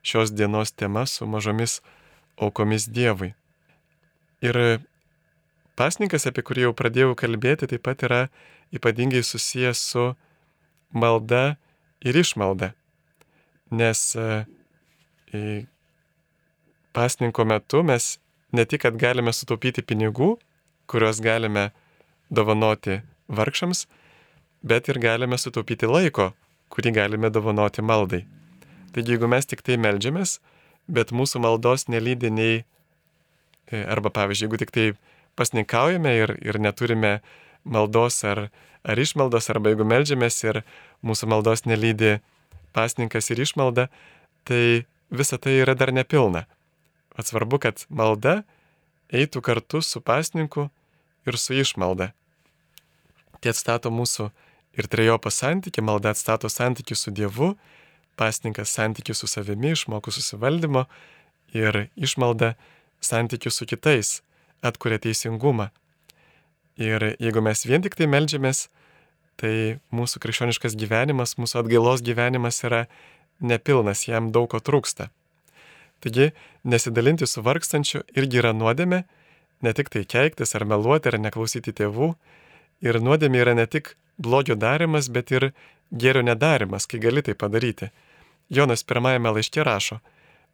šios 0.06 0.34
dienos 0.36 0.74
tema 0.76 1.06
su 1.10 1.26
mažomis 1.26 1.80
aukomis 2.38 2.86
Dievui. 2.94 3.34
Ir 4.46 4.60
pasninkas, 5.78 6.28
apie 6.30 6.44
kurį 6.46 6.68
jau 6.68 6.74
pradėjau 6.78 7.16
kalbėti, 7.20 7.70
taip 7.70 7.86
pat 7.86 8.04
yra 8.08 8.22
ypatingai 8.76 9.24
susijęs 9.24 9.84
su 9.94 10.10
malda 10.92 11.58
ir 12.02 12.18
išmalda. 12.18 12.74
nes 13.72 14.16
e, 14.16 15.66
pasninko 16.96 17.46
metu 17.46 17.84
mes 17.84 18.18
ne 18.52 18.66
tik, 18.66 18.82
kad 18.86 18.96
galime 18.96 19.34
sutaupyti 19.36 19.84
pinigų, 19.84 20.38
kuriuos 20.88 21.20
galime 21.24 21.70
dovanoti 22.32 23.02
vargšams, 23.28 23.86
bet 24.64 24.88
ir 24.88 25.00
galime 25.04 25.38
sutaupyti 25.38 25.90
laiko, 25.90 26.32
kurį 26.72 26.94
galime 26.96 27.32
dovanoti 27.32 27.84
maldai. 27.84 28.24
Taigi 28.96 29.16
jeigu 29.16 29.28
mes 29.28 29.46
tik 29.46 29.62
tai 29.62 29.76
melžiamės, 29.78 30.40
bet 30.88 31.12
mūsų 31.12 31.44
maldos 31.44 31.88
nelydė 31.92 32.32
nei, 32.32 32.64
e, 33.68 33.84
arba 33.84 34.10
pavyzdžiui, 34.16 34.48
jeigu 34.48 34.62
tik 34.64 34.72
tai 34.72 34.88
pasninkaujame 35.38 36.14
ir, 36.18 36.36
ir 36.42 36.60
neturime 36.60 37.20
maldos 37.64 38.24
ar, 38.28 38.48
ar 38.84 39.00
išmaldos, 39.00 39.50
arba 39.54 39.74
jeigu 39.74 39.88
melžiamės 39.88 40.42
ir 40.48 40.64
mūsų 41.06 41.30
maldos 41.32 41.66
nelydė 41.70 42.20
pasninkas 42.76 43.30
ir 43.34 43.42
išmalda, 43.46 43.88
tai 44.48 44.86
visa 45.10 45.38
tai 45.38 45.60
yra 45.62 45.76
dar 45.78 45.94
nepilna. 45.94 46.46
Atsvarbu, 47.18 47.60
kad 47.62 47.86
malda 47.90 48.44
eitų 49.14 49.42
kartu 49.42 49.82
su 49.82 50.02
pasninku 50.02 50.68
ir 51.28 51.38
su 51.40 51.56
išmalda. 51.58 52.12
Tai 53.42 53.54
atstato 53.54 53.92
mūsų 53.94 54.30
ir 54.78 54.90
trejopą 54.90 55.32
santyki, 55.34 55.82
malda 55.82 56.14
atstato 56.14 56.50
santyki 56.50 56.96
su 56.96 57.12
Dievu, 57.12 57.56
pasninkas 58.18 58.74
santyki 58.74 59.14
su 59.14 59.30
savimi, 59.30 59.74
išmokų 59.74 60.14
susivaldymo 60.14 60.86
ir 61.58 61.88
išmalda 61.96 62.56
santykių 63.02 63.54
su 63.54 63.68
kitais, 63.70 64.22
atkuria 64.68 65.00
teisingumą. 65.02 65.70
Ir 66.78 67.14
jeigu 67.18 67.42
mes 67.42 67.66
vien 67.66 67.82
tik 67.82 67.98
tai 67.98 68.08
melžiamės, 68.12 68.68
tai 69.38 69.80
mūsų 69.94 70.22
krikščioniškas 70.22 70.78
gyvenimas, 70.78 71.38
mūsų 71.42 71.64
atgailos 71.64 72.04
gyvenimas 72.06 72.62
yra 72.66 72.86
nepilnas, 73.42 74.06
jam 74.10 74.32
daug 74.34 74.50
ko 74.52 74.62
trūksta. 74.62 75.10
Taigi, 76.02 76.32
nesidalinti 76.64 77.26
su 77.26 77.42
vargstančiu 77.42 78.04
irgi 78.18 78.42
yra 78.42 78.54
nuodėme, 78.54 79.04
ne 79.66 79.74
tik 79.74 79.90
tai 79.94 80.04
keiktis 80.06 80.54
ar 80.58 80.66
meluoti 80.70 81.10
ar 81.10 81.18
neklausyti 81.22 81.74
tėvų. 81.74 82.12
Ir 82.86 83.00
nuodėmė 83.02 83.42
yra 83.42 83.56
ne 83.58 83.66
tik 83.66 83.96
blogio 84.22 84.58
darimas, 84.58 85.10
bet 85.10 85.34
ir 85.34 85.52
gėrio 85.90 86.22
nedarimas, 86.26 86.86
kai 86.86 87.02
gali 87.02 87.24
tai 87.26 87.34
padaryti. 87.34 87.90
Jonas 88.54 88.86
pirmajame 88.86 89.34
laiške 89.34 89.66
rašo, 89.66 90.00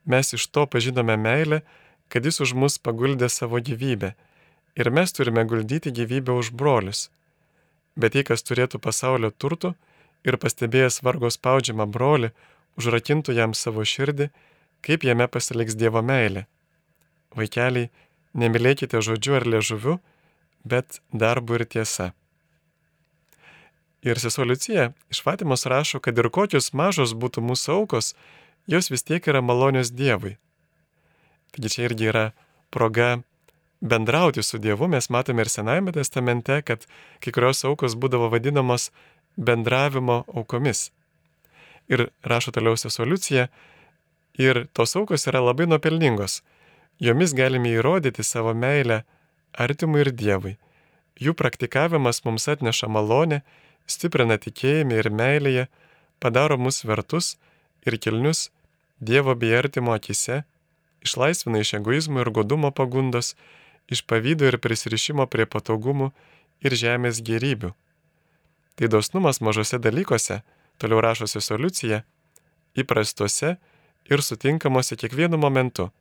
mes 0.05 0.33
iš 0.33 0.47
to 0.47 0.65
pažinome 0.67 1.17
meilę, 1.19 1.61
kad 2.13 2.25
jis 2.29 2.43
už 2.45 2.53
mus 2.53 2.77
paguldė 2.77 3.25
savo 3.33 3.57
gyvybę. 3.57 4.11
Ir 4.77 4.89
mes 4.93 5.13
turime 5.17 5.41
guldyti 5.49 5.89
gyvybę 5.89 6.35
už 6.37 6.51
brolius. 6.53 7.07
Bet 7.97 8.13
jei 8.13 8.25
kas 8.27 8.45
turėtų 8.45 8.77
pasaulio 8.77 9.31
turtų 9.33 9.73
ir 10.21 10.37
pastebėjęs 10.37 11.01
vargo 11.05 11.31
spaudžiamą 11.33 11.87
brolį, 11.89 12.29
užrakintų 12.77 13.33
jam 13.33 13.57
savo 13.57 13.81
širdį, 13.81 14.29
kaip 14.85 15.05
jame 15.09 15.25
pasiliks 15.27 15.77
Dievo 15.77 16.05
meilė. 16.05 16.45
Vaikeliai, 17.33 17.89
nemylėkite 18.37 19.01
žodžiu 19.01 19.39
ar 19.39 19.47
liežuviu, 19.49 19.97
bet 20.65 21.01
darbu 21.09 21.57
ir 21.57 21.65
tiesa. 21.65 22.11
Ir 24.05 24.19
sesuo 24.19 24.45
Liucija 24.45 24.91
iš 25.09 25.23
Fatimos 25.25 25.65
rašo, 25.65 25.97
kad 26.03 26.17
ir 26.17 26.29
kokios 26.29 26.73
mažos 26.77 27.17
būtų 27.17 27.41
mūsų 27.41 27.77
aukos, 27.79 28.13
jos 28.69 28.91
vis 28.93 29.05
tiek 29.07 29.25
yra 29.31 29.41
malonios 29.41 29.89
Dievui. 29.89 30.37
Taigi 31.53 31.69
čia 31.69 31.85
irgi 31.85 32.09
yra 32.09 32.25
proga 32.73 33.19
bendrauti 33.81 34.43
su 34.43 34.57
Dievu. 34.57 34.87
Mes 34.87 35.09
matome 35.09 35.41
ir 35.45 35.49
Senajame 35.49 35.91
testamente, 35.91 36.61
kad 36.61 36.85
kai 37.21 37.33
kurios 37.35 37.63
aukos 37.67 37.97
būdavo 37.99 38.31
vadinamos 38.33 38.89
bendravimo 39.37 40.23
aukomis. 40.33 40.89
Ir 41.91 42.07
rašo 42.23 42.53
toliau 42.55 42.77
sesuo 42.79 43.05
Liucija, 43.05 43.47
ir 44.37 44.67
tos 44.73 44.95
aukos 44.95 45.27
yra 45.27 45.43
labai 45.43 45.67
nuopelningos. 45.67 46.41
Jomis 46.99 47.33
galime 47.35 47.73
įrodyti 47.73 48.23
savo 48.23 48.53
meilę 48.53 49.03
artimui 49.53 50.05
ir 50.05 50.11
Dievui. 50.15 50.55
Jų 51.19 51.35
praktikavimas 51.37 52.23
mums 52.25 52.47
atneša 52.49 52.89
malonę, 52.89 53.43
stiprina 53.85 54.39
tikėjimą 54.41 54.97
ir 55.01 55.09
meilėje, 55.13 55.67
padaro 56.23 56.57
mus 56.57 56.81
vertus 56.87 57.35
ir 57.85 57.99
kilnius 57.99 58.49
Dievo 59.03 59.35
bei 59.35 59.53
artimo 59.57 59.93
akise, 59.93 60.43
išlaisvina 61.03 61.61
iš 61.63 61.73
egoizmo 61.79 62.23
ir 62.23 62.29
godumo 62.29 62.71
pagundos, 62.71 63.35
iš 63.87 64.01
pavydo 64.07 64.47
ir 64.47 64.59
prisirišimo 64.63 65.27
prie 65.27 65.45
patogumų 65.45 66.11
ir 66.63 66.75
žemės 66.79 67.21
gerybių. 67.25 67.73
Tai 68.75 68.89
dosnumas 68.89 69.41
mažose 69.43 69.77
dalykuose, 69.79 70.41
toliau 70.81 71.01
rašosi 71.03 71.41
solucija, 71.41 72.01
įprastuose 72.73 73.57
ir 74.09 74.23
sutinkamuose 74.23 74.97
kiekvienu 74.97 75.37
momentu. 75.37 75.91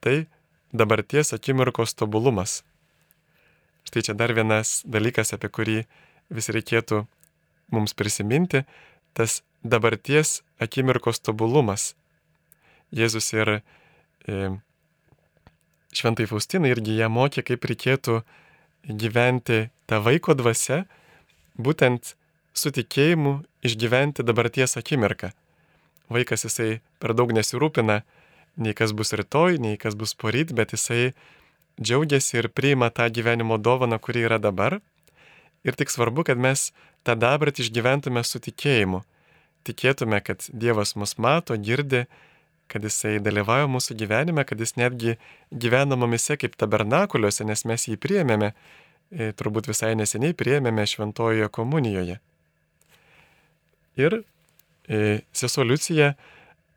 Tai 0.00 0.24
dabarties 0.72 1.34
akimirkos 1.36 1.94
tobulumas. 1.94 2.62
Štai 3.84 4.02
čia 4.06 4.14
dar 4.14 4.32
vienas 4.32 4.80
dalykas, 4.88 5.34
apie 5.34 5.50
kurį 5.52 5.78
vis 6.32 6.48
reikėtų 6.48 7.04
mums 7.74 7.92
prisiminti, 7.98 8.62
tas 9.12 9.42
dabarties 9.62 10.40
akimirkos 10.62 11.20
tobulumas. 11.20 11.92
Jėzus 12.92 13.32
ir 13.34 13.60
šventai 15.92 16.28
Faustina 16.30 16.70
irgi 16.70 16.96
ją 17.00 17.10
mokė, 17.12 17.44
kaip 17.46 17.64
reikėtų 17.68 18.22
gyventi 18.88 19.66
tą 19.90 20.00
vaiko 20.02 20.34
dvasę, 20.38 20.84
būtent 21.58 22.14
su 22.54 22.72
tikėjimu 22.74 23.40
išgyventi 23.66 24.24
dabarties 24.26 24.78
akimirką 24.80 25.32
vaikas 26.12 26.46
jisai 26.46 26.80
per 27.00 27.14
daug 27.16 27.32
nesirūpina, 27.34 28.02
nei 28.60 28.74
kas 28.76 28.92
bus 28.96 29.14
rytoj, 29.16 29.58
nei 29.62 29.78
kas 29.80 29.96
bus 29.98 30.14
poryt, 30.18 30.52
bet 30.56 30.74
jisai 30.76 31.12
džiaugiasi 31.80 32.40
ir 32.42 32.50
priima 32.52 32.90
tą 32.90 33.08
gyvenimo 33.08 33.58
dovaną, 33.58 33.98
kuri 33.98 34.26
yra 34.28 34.38
dabar. 34.38 34.80
Ir 35.64 35.78
tik 35.78 35.92
svarbu, 35.94 36.26
kad 36.28 36.38
mes 36.38 36.70
tą 37.06 37.16
dabartį 37.16 37.66
išgyventume 37.66 38.22
su 38.26 38.42
tikėjimu. 38.42 39.02
Tikėtume, 39.66 40.18
kad 40.26 40.48
Dievas 40.50 40.96
mus 40.98 41.16
mato, 41.22 41.56
girdi, 41.56 42.04
kad 42.72 42.84
Jisai 42.88 43.18
dalyvauja 43.22 43.68
mūsų 43.70 43.96
gyvenime, 44.00 44.46
kad 44.48 44.60
Jis 44.60 44.78
netgi 44.80 45.18
gyvena 45.52 45.98
mumise 46.00 46.38
kaip 46.40 46.56
tabernakuliuose, 46.60 47.44
nes 47.48 47.66
mes 47.68 47.86
jį 47.90 48.00
priėmėme, 48.00 48.52
e, 49.12 49.30
turbūt 49.36 49.68
visai 49.70 49.94
neseniai 50.00 50.34
priėmėme 50.34 50.88
šventojoje 50.88 51.52
komunijoje. 51.52 52.18
Ir 54.00 54.22
E, 54.90 55.22
sesuo 55.30 55.62
Liucija 55.66 56.12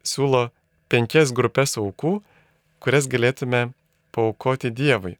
siūlo 0.06 0.50
penkias 0.92 1.34
grupės 1.34 1.74
aukų, 1.82 2.20
kurias 2.84 3.10
galėtume 3.10 3.72
paukoti 4.14 4.70
Dievui. 4.70 5.16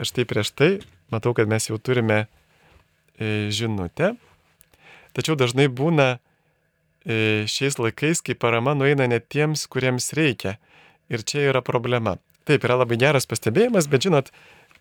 Štai 0.00 0.24
prieš 0.28 0.54
tai 0.56 0.70
matau, 1.12 1.34
kad 1.36 1.50
mes 1.50 1.68
jau 1.68 1.76
turime 1.76 2.24
e, 2.24 3.50
žinutę, 3.52 4.14
tačiau 5.12 5.36
dažnai 5.36 5.68
būna 5.68 6.16
šiais 7.04 7.78
laikais, 7.80 8.20
kai 8.20 8.36
parama 8.36 8.74
nueina 8.76 9.06
ne 9.08 9.20
tiems, 9.20 9.66
kuriems 9.70 10.12
reikia. 10.16 10.58
Ir 11.10 11.24
čia 11.26 11.48
yra 11.50 11.62
problema. 11.64 12.18
Taip, 12.46 12.64
yra 12.66 12.76
labai 12.80 12.98
geras 13.00 13.26
pastebėjimas, 13.28 13.88
bet 13.90 14.06
žinot, 14.06 14.30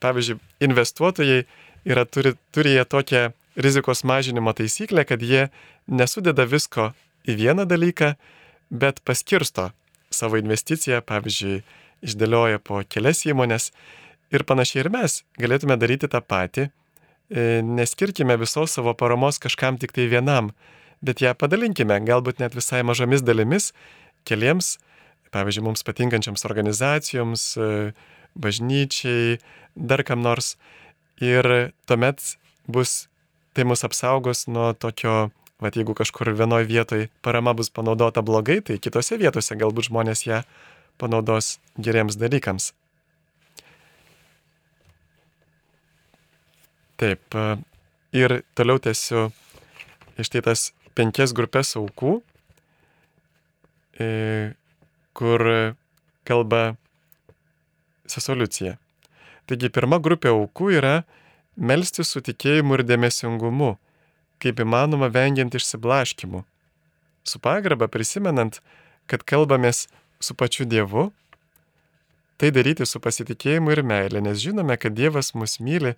pavyzdžiui, 0.03 0.39
investuotojai 0.67 1.43
yra, 1.89 2.05
turi, 2.05 2.35
turi 2.55 2.75
jie 2.75 2.85
tokią 2.85 3.23
rizikos 3.59 4.03
mažinimo 4.03 4.53
taisyklę, 4.53 5.05
kad 5.05 5.21
jie 5.21 5.49
nesudeda 5.87 6.45
visko 6.47 6.91
į 7.27 7.35
vieną 7.39 7.65
dalyką, 7.67 8.13
bet 8.69 9.01
paskirsto 9.05 9.71
savo 10.13 10.39
investiciją, 10.39 11.01
pavyzdžiui, 11.05 11.61
išdėlioja 12.05 12.61
po 12.63 12.81
kelias 12.87 13.25
įmonės 13.27 13.71
ir 14.31 14.45
panašiai 14.47 14.85
ir 14.85 14.91
mes 14.93 15.21
galėtume 15.41 15.75
daryti 15.79 16.07
tą 16.11 16.21
patį, 16.23 16.69
e, 16.69 17.61
neskirkime 17.65 18.37
visos 18.39 18.77
savo 18.77 18.93
paramos 18.95 19.41
kažkam 19.41 19.77
tik 19.81 19.91
tai 19.95 20.07
vienam, 20.11 20.53
bet 21.05 21.23
ją 21.23 21.33
padalinkime, 21.37 21.99
galbūt 22.05 22.41
net 22.43 22.55
visai 22.57 22.81
mažomis 22.87 23.23
dalimis, 23.25 23.71
keliems, 24.27 24.77
pavyzdžiui, 25.33 25.65
mums 25.65 25.85
patinkančiams 25.87 26.45
organizacijoms, 26.49 27.45
e, 27.57 27.69
bažnyčiai, 28.39 29.39
dar 29.75 30.03
kam 30.03 30.23
nors. 30.25 30.55
Ir 31.19 31.71
tuomet 31.89 32.23
bus 32.67 33.09
tai 33.53 33.65
mus 33.67 33.83
apsaugos 33.83 34.47
nuo 34.47 34.71
tokio, 34.73 35.29
va 35.59 35.71
jeigu 35.75 35.95
kažkur 35.97 36.31
vienoje 36.31 36.69
vietoje 36.69 37.09
parama 37.25 37.53
bus 37.53 37.69
panaudota 37.69 38.23
blogai, 38.23 38.61
tai 38.63 38.79
kitose 38.79 39.19
vietose 39.19 39.57
galbūt 39.59 39.89
žmonės 39.89 40.25
ją 40.27 40.43
panaudos 40.99 41.57
geriems 41.79 42.19
dalykams. 42.19 42.71
Taip, 46.99 47.35
ir 48.11 48.41
toliau 48.59 48.79
tęsiu 48.83 49.29
iš 50.19 50.31
tai 50.33 50.41
tas 50.43 50.69
penkias 50.99 51.31
grupės 51.35 51.73
aukų, 51.79 52.19
e, 53.99 54.09
kur 55.15 55.45
kalba 56.27 56.63
sesoliucija. 58.09 58.75
Taigi 59.49 59.71
pirma 59.73 59.97
grupė 60.03 60.33
aukų 60.35 60.73
yra 60.77 60.99
Melsti 61.59 62.05
su 62.07 62.21
tikėjimu 62.23 62.77
ir 62.77 62.85
dėmesingumu, 62.87 63.73
kaip 64.39 64.61
įmanoma 64.63 65.09
vengiant 65.11 65.55
išsiblaškimų. 65.55 66.45
su 67.29 67.37
pagarba 67.39 67.87
prisimenant, 67.87 68.61
kad 69.05 69.21
kalbamės 69.23 69.87
su 70.19 70.33
pačiu 70.33 70.65
Dievu, 70.65 71.11
tai 72.37 72.49
daryti 72.55 72.85
su 72.85 72.99
pasitikėjimu 73.03 73.75
ir 73.75 73.83
meilė, 73.83 74.21
nes 74.23 74.39
žinome, 74.39 74.77
kad 74.77 74.95
Dievas 74.95 75.35
mus 75.35 75.59
myli 75.59 75.93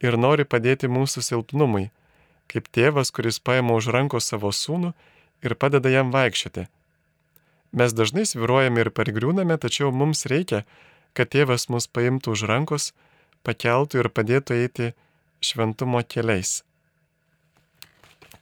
ir 0.00 0.16
nori 0.16 0.46
padėti 0.46 0.88
mūsų 0.88 1.20
silpnumui, 1.26 1.90
kaip 2.50 2.68
tėvas, 2.74 3.12
kuris 3.14 3.38
paima 3.38 3.76
už 3.78 3.92
rankos 3.94 4.28
savo 4.32 4.50
sūnų 4.54 4.92
ir 5.46 5.56
padeda 5.56 5.92
jam 5.92 6.10
vaikščioti. 6.14 6.66
Mes 7.70 7.94
dažnai 7.94 8.24
sviruojame 8.26 8.82
ir 8.82 8.90
pargriūname, 8.90 9.54
tačiau 9.62 9.92
mums 9.94 10.26
reikia, 10.30 10.64
kad 11.14 11.30
tėvas 11.30 11.68
mus 11.70 11.86
paimtų 11.86 12.34
už 12.34 12.46
rankos, 12.50 12.90
pakeltų 13.46 14.02
ir 14.02 14.10
padėtų 14.10 14.58
eiti 14.58 14.90
šventumo 15.44 16.02
keliais. 16.02 16.60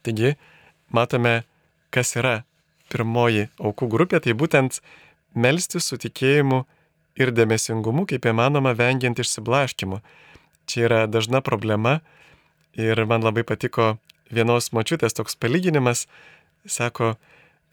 Taigi, 0.01 0.33
matome, 0.89 1.43
kas 1.93 2.15
yra 2.17 2.39
pirmoji 2.89 3.49
aukų 3.61 3.89
grupė, 3.91 4.19
tai 4.23 4.33
būtent 4.33 4.81
melstis 5.37 5.91
su 5.91 5.99
tikėjimu 6.01 6.63
ir 7.19 7.33
dėmesingumu, 7.35 8.07
kaip 8.09 8.25
įmanoma, 8.31 8.73
vengiant 8.73 9.19
išsiblaškimų. 9.19 10.01
Čia 10.69 10.85
yra 10.87 11.01
dažna 11.09 11.41
problema 11.45 11.99
ir 12.73 13.05
man 13.05 13.23
labai 13.25 13.43
patiko 13.43 13.97
vienos 14.29 14.71
močiutės 14.75 15.15
toks 15.17 15.35
palyginimas. 15.35 16.05
Sako, 16.65 17.15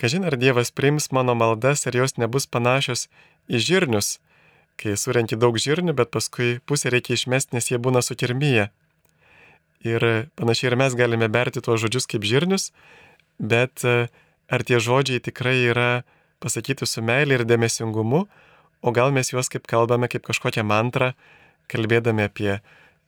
kažin 0.00 0.24
ar 0.24 0.36
Dievas 0.40 0.72
priims 0.72 1.10
mano 1.12 1.34
maldas, 1.34 1.86
ar 1.86 1.96
jos 1.96 2.16
nebus 2.16 2.46
panašios 2.46 3.08
į 3.48 3.60
žirnius, 3.60 4.18
kai 4.80 4.96
surenki 4.96 5.36
daug 5.36 5.56
žirnių, 5.58 5.94
bet 5.96 6.12
paskui 6.14 6.60
pusę 6.64 6.92
reikia 6.92 7.16
išmesti, 7.16 7.56
nes 7.56 7.70
jie 7.70 7.80
būna 7.80 8.02
sukirmyje. 8.04 8.70
Ir 9.86 10.02
panašiai 10.36 10.72
ir 10.72 10.78
mes 10.80 10.96
galime 10.98 11.28
berti 11.28 11.60
tuos 11.60 11.80
žodžius 11.82 12.08
kaip 12.10 12.24
žirnius, 12.26 12.72
bet 13.38 13.84
ar 13.84 14.64
tie 14.66 14.80
žodžiai 14.80 15.20
tikrai 15.20 15.58
yra 15.70 16.04
pasakyti 16.40 16.86
su 16.86 17.02
meilė 17.04 17.40
ir 17.40 17.46
dėmesingumu, 17.48 18.26
o 18.82 18.92
gal 18.92 19.12
mes 19.12 19.32
juos 19.32 19.50
kaip 19.52 19.66
kalbame 19.68 20.08
kaip 20.08 20.24
kažkokią 20.26 20.64
mantrą, 20.66 21.12
kalbėdami 21.72 22.26
apie 22.28 22.52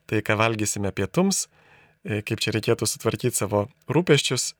tai, 0.09 0.21
ką 0.25 0.35
valgysime 0.39 0.91
pietums, 0.91 1.45
e, 1.45 1.58
kaip 2.03 2.39
čia 2.43 2.53
reikėtų 2.55 2.87
sutvarkyti 2.87 3.35
savo 3.35 3.67
rūpeščius. 3.91 4.53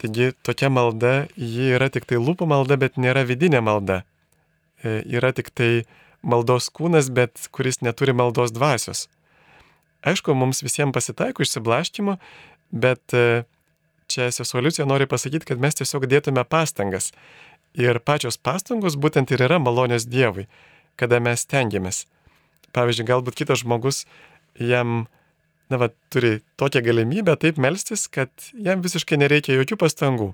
Taigi 0.00 0.30
tokia 0.46 0.70
malda, 0.72 1.28
ji 1.36 1.74
yra 1.76 1.90
tik 1.92 2.06
tai 2.08 2.16
lūpų 2.16 2.48
malda, 2.48 2.78
bet 2.80 2.96
nėra 2.96 3.26
vidinė 3.28 3.60
malda. 3.60 4.00
E, 4.80 5.02
yra 5.04 5.34
tik 5.36 5.50
tai 5.52 5.84
maldos 6.24 6.70
kūnas, 6.72 7.10
bet 7.12 7.48
kuris 7.52 7.82
neturi 7.84 8.14
maldos 8.16 8.54
dvasios. 8.56 9.08
Aišku, 10.00 10.32
mums 10.32 10.62
visiems 10.64 10.96
pasitaiko 10.96 11.44
išsiblaškimo, 11.44 12.16
bet 12.72 13.12
e, 13.12 13.44
čia 14.08 14.30
sesuoliucija 14.32 14.88
nori 14.88 15.04
pasakyti, 15.10 15.50
kad 15.52 15.60
mes 15.60 15.76
tiesiog 15.76 16.08
dėtume 16.08 16.46
pastangas. 16.48 17.12
Ir 17.76 18.00
pačios 18.00 18.40
pastangos 18.40 18.96
būtent 18.96 19.30
ir 19.30 19.44
yra 19.46 19.60
malonės 19.60 20.08
Dievui, 20.08 20.48
kada 20.96 21.20
mes 21.20 21.44
tengiamės. 21.44 22.06
Pavyzdžiui, 22.72 23.06
galbūt 23.12 23.36
kitas 23.36 23.60
žmogus 23.62 24.06
jam, 24.58 25.10
na, 25.70 25.78
va, 25.80 25.90
turi 26.10 26.40
tokią 26.60 26.82
galimybę 26.84 27.36
taip 27.40 27.58
melstis, 27.62 28.08
kad 28.10 28.30
jam 28.54 28.82
visiškai 28.84 29.20
nereikia 29.20 29.56
jokių 29.58 29.78
pastangų 29.80 30.32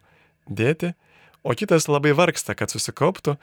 dėti, 0.48 0.94
o 1.44 1.54
kitas 1.54 1.88
labai 1.90 2.14
vargsta, 2.16 2.56
kad 2.58 2.72
susikauptų, 2.72 3.36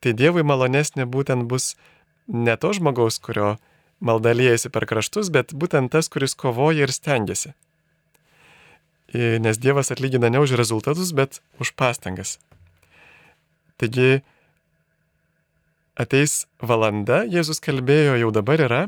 tai 0.00 0.14
Dievui 0.16 0.44
malonesnė 0.46 1.04
būtent 1.10 1.48
bus 1.50 1.74
ne 2.28 2.54
to 2.56 2.72
žmogaus, 2.76 3.18
kurio 3.18 3.58
malda 4.00 4.32
liejasi 4.32 4.70
per 4.72 4.86
kraštus, 4.88 5.28
bet 5.34 5.52
būtent 5.52 5.92
tas, 5.92 6.08
kuris 6.08 6.36
kovoja 6.38 6.86
ir 6.86 6.94
stengiasi. 6.94 7.52
Nes 9.12 9.58
Dievas 9.58 9.90
atlygina 9.90 10.30
ne 10.30 10.40
už 10.40 10.54
rezultatus, 10.54 11.10
bet 11.12 11.42
už 11.58 11.74
pastangas. 11.74 12.38
Taigi 13.80 14.22
ateis 15.98 16.46
valanda, 16.62 17.24
Jėzus 17.26 17.60
kalbėjo, 17.64 18.16
jau 18.22 18.30
dabar 18.32 18.62
yra, 18.62 18.82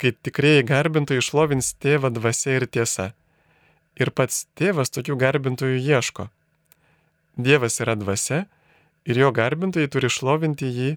kai 0.00 0.12
tikrieji 0.12 0.66
garbintojai 0.68 1.22
išlovins 1.22 1.72
tėvą 1.82 2.10
dvasia 2.14 2.58
ir 2.60 2.66
tiesa. 2.68 3.12
Ir 3.96 4.12
pats 4.12 4.44
tėvas 4.58 4.92
tokių 4.92 5.16
garbintojų 5.20 5.80
ieško. 5.80 6.28
Dievas 7.36 7.80
yra 7.84 7.96
dvasia 7.96 8.44
ir 9.08 9.20
jo 9.20 9.32
garbintojai 9.32 9.88
turi 9.92 10.10
šlovinti 10.12 10.68
jį 10.68 10.90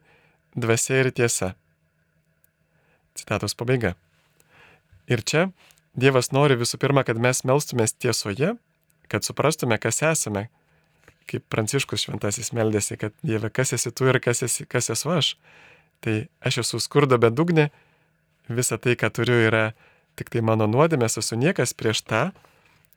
dvasia 0.56 1.04
ir 1.04 1.12
tiesa. 1.16 1.54
Citatos 3.16 3.56
pabaiga. 3.56 3.96
Ir 5.10 5.24
čia 5.24 5.50
Dievas 6.00 6.30
nori 6.32 6.56
visų 6.56 6.78
pirma, 6.80 7.02
kad 7.04 7.18
mes 7.20 7.42
melstumės 7.44 7.96
tiesoje, 7.98 8.54
kad 9.10 9.26
suprastume, 9.26 9.76
kas 9.82 10.04
esame, 10.06 10.46
kaip 11.30 11.44
Pranciškus 11.52 12.06
šventasis 12.06 12.54
meldėsi, 12.56 12.98
kad 13.02 13.16
Dieve, 13.26 13.50
kas 13.50 13.74
esi 13.76 13.92
tu 13.92 14.08
ir 14.08 14.20
kas, 14.24 14.44
esi, 14.46 14.68
kas 14.70 14.92
esu 14.94 15.12
aš. 15.14 15.34
Tai 16.06 16.16
aš 16.46 16.62
esu 16.64 16.80
skurdo 16.80 17.18
bedugnė, 17.20 17.70
visa 18.50 18.78
tai, 18.82 18.98
ką 19.00 19.12
turiu, 19.14 19.38
yra 19.48 19.64
tik 20.20 20.32
tai 20.34 20.42
mano 20.46 20.68
nuodėmės, 20.68 21.20
esu 21.22 21.38
niekas 21.40 21.74
prieš 21.78 22.04
tą, 22.04 22.24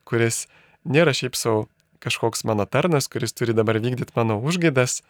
kuris 0.09 0.47
nėra 0.83 1.13
šiaip 1.15 1.37
savo 1.39 1.67
kažkoks 2.03 2.43
mano 2.43 2.65
tarnas, 2.67 3.07
kuris 3.07 3.31
turi 3.31 3.55
dabar 3.55 3.79
vykdyti 3.79 4.11
mano 4.17 4.35
užgaidas, 4.43 5.01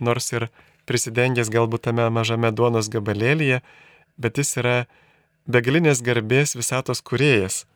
nors 0.00 0.32
ir 0.32 0.48
prisidengęs 0.88 1.52
galbūt 1.52 1.84
tame 1.90 2.06
mažame 2.08 2.48
duonos 2.56 2.88
gabalėlyje, 2.92 3.60
bet 4.16 4.40
jis 4.40 4.56
yra 4.62 4.76
begalinės 5.50 6.00
garbės 6.06 6.56
visatos 6.56 7.04
kuriejas. 7.04 7.66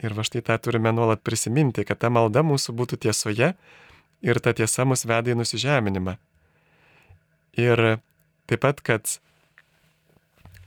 Ir 0.00 0.12
va 0.16 0.24
štai 0.24 0.42
tą 0.44 0.56
turime 0.60 0.92
nuolat 0.92 1.22
prisiminti, 1.24 1.84
kad 1.84 2.00
ta 2.00 2.10
malda 2.12 2.42
mūsų 2.44 2.74
būtų 2.76 3.00
tiesoje 3.06 3.52
ir 4.24 4.40
ta 4.44 4.52
tiesa 4.56 4.84
mus 4.88 5.04
veda 5.08 5.32
į 5.32 5.38
nusižeminimą. 5.40 6.16
Ir 7.56 8.00
taip 8.48 8.60
pat, 8.64 8.82
kad 8.84 9.18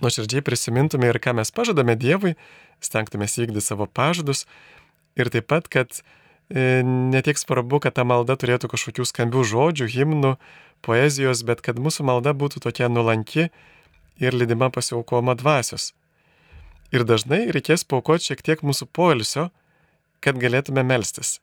nuoširdžiai 0.03 0.43
prisimintume 0.45 1.09
ir 1.09 1.19
ką 1.21 1.35
mes 1.39 1.51
pažadame 1.55 1.95
Dievui, 1.99 2.35
stengtumės 2.83 3.37
vykdyti 3.39 3.65
savo 3.65 3.87
pažadus 3.87 4.45
ir 5.19 5.31
taip 5.33 5.49
pat, 5.51 5.67
kad 5.71 5.99
e, 5.99 6.81
ne 6.83 7.21
tiek 7.25 7.39
svarbu, 7.39 7.81
kad 7.83 7.97
ta 7.97 8.05
malda 8.07 8.37
turėtų 8.39 8.71
kažkokių 8.71 9.07
skambių 9.09 9.45
žodžių, 9.51 9.89
himnų, 9.95 10.35
poezijos, 10.85 11.43
bet 11.47 11.63
kad 11.65 11.79
mūsų 11.81 12.05
malda 12.07 12.33
būtų 12.33 12.63
tokia 12.63 12.87
nuolanki 12.91 13.49
ir 14.19 14.35
lydima 14.35 14.69
pasiaukoma 14.71 15.35
dvasios. 15.39 15.91
Ir 16.95 17.05
dažnai 17.05 17.49
reikės 17.53 17.85
paukoti 17.85 18.31
šiek 18.31 18.41
tiek 18.45 18.63
mūsų 18.65 18.87
poilsio, 18.95 19.49
kad 20.23 20.39
galėtume 20.41 20.83
melstis. 20.83 21.37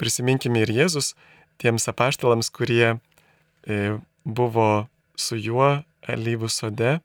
Prisiminkime 0.00 0.62
ir 0.62 0.72
Jėzus, 0.72 1.14
tiems 1.60 1.88
apaštalams, 1.90 2.52
kurie 2.52 2.94
e, 2.94 3.96
buvo 4.24 4.86
su 5.16 5.38
juo 5.40 5.80
alyvų 6.06 6.50
sode, 6.52 6.98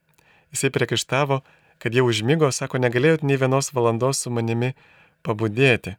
jisai 0.52 0.70
priekaištavo, 0.74 1.40
kad 1.82 1.94
jau 1.96 2.06
užmygo, 2.06 2.50
sako, 2.54 2.78
negalėjot 2.82 3.24
nei 3.26 3.38
vienos 3.40 3.72
valandos 3.74 4.22
su 4.22 4.30
manimi 4.30 4.72
pabudėti. 5.26 5.96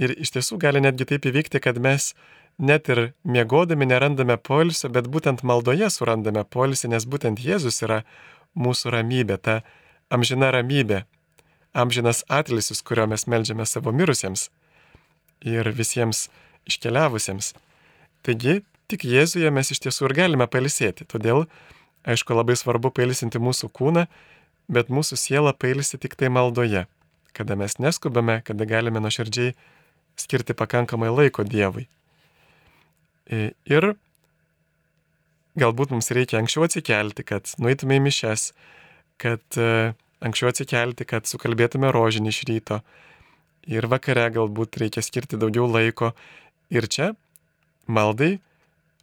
Ir 0.00 0.14
iš 0.18 0.34
tiesų 0.34 0.58
gali 0.62 0.82
netgi 0.82 1.06
taip 1.12 1.28
įvykti, 1.30 1.60
kad 1.62 1.78
mes 1.78 2.12
net 2.58 2.88
ir 2.90 3.12
miegodami 3.22 3.86
nerandame 3.86 4.36
poilsio, 4.36 4.90
bet 4.90 5.06
būtent 5.10 5.44
maldoje 5.46 5.90
surandame 5.90 6.42
poilsį, 6.44 6.90
nes 6.94 7.06
būtent 7.06 7.42
Jėzus 7.42 7.82
yra 7.86 8.02
mūsų 8.58 8.94
ramybė, 8.94 9.38
ta 9.38 9.60
amžina 10.10 10.50
ramybė, 10.54 11.04
amžinas 11.74 12.24
atlisis, 12.28 12.82
kurio 12.82 13.06
mes 13.10 13.26
melžiame 13.26 13.66
savo 13.66 13.92
mirusiems 13.92 14.48
ir 15.44 15.68
visiems 15.74 16.28
iškeliavusiems. 16.70 17.52
Taigi, 18.24 18.62
tik 18.88 19.04
Jėzuje 19.04 19.50
mes 19.52 19.70
iš 19.74 19.82
tiesų 19.84 20.08
ir 20.08 20.16
galime 20.16 20.46
pailsėti. 20.48 21.06
Todėl, 21.10 21.44
aišku, 22.08 22.36
labai 22.36 22.56
svarbu 22.58 22.92
pailsinti 22.94 23.40
mūsų 23.42 23.70
kūną, 23.74 24.06
bet 24.72 24.92
mūsų 24.92 25.18
siela 25.20 25.54
pailsi 25.56 26.00
tik 26.00 26.16
tai 26.20 26.30
maldoje, 26.32 26.86
kada 27.36 27.56
mes 27.58 27.78
neskubame, 27.82 28.40
kada 28.46 28.66
galime 28.68 29.02
nuoširdžiai 29.02 29.54
skirti 30.20 30.56
pakankamai 30.56 31.10
laiko 31.12 31.44
Dievui. 31.44 31.88
Ir 33.26 33.94
galbūt 35.58 35.94
mums 35.94 36.12
reikia 36.14 36.40
anksčiau 36.40 36.66
atsikelti, 36.68 37.24
kad 37.26 37.50
nueitume 37.62 37.98
į 37.98 38.04
mišes, 38.04 38.50
kad 39.22 39.58
e, 39.58 39.94
anksčiau 40.24 40.50
atsikelti, 40.50 41.06
kad 41.08 41.28
sukalbėtume 41.30 41.88
rožinį 41.94 42.32
iš 42.34 42.40
ryto. 42.50 42.80
Ir 43.70 43.86
vakare 43.88 44.26
galbūt 44.34 44.76
reikia 44.82 45.00
skirti 45.00 45.38
daugiau 45.40 45.64
laiko 45.70 46.12
Ir 46.72 46.86
čia 46.88 47.12
maldai 47.86 48.38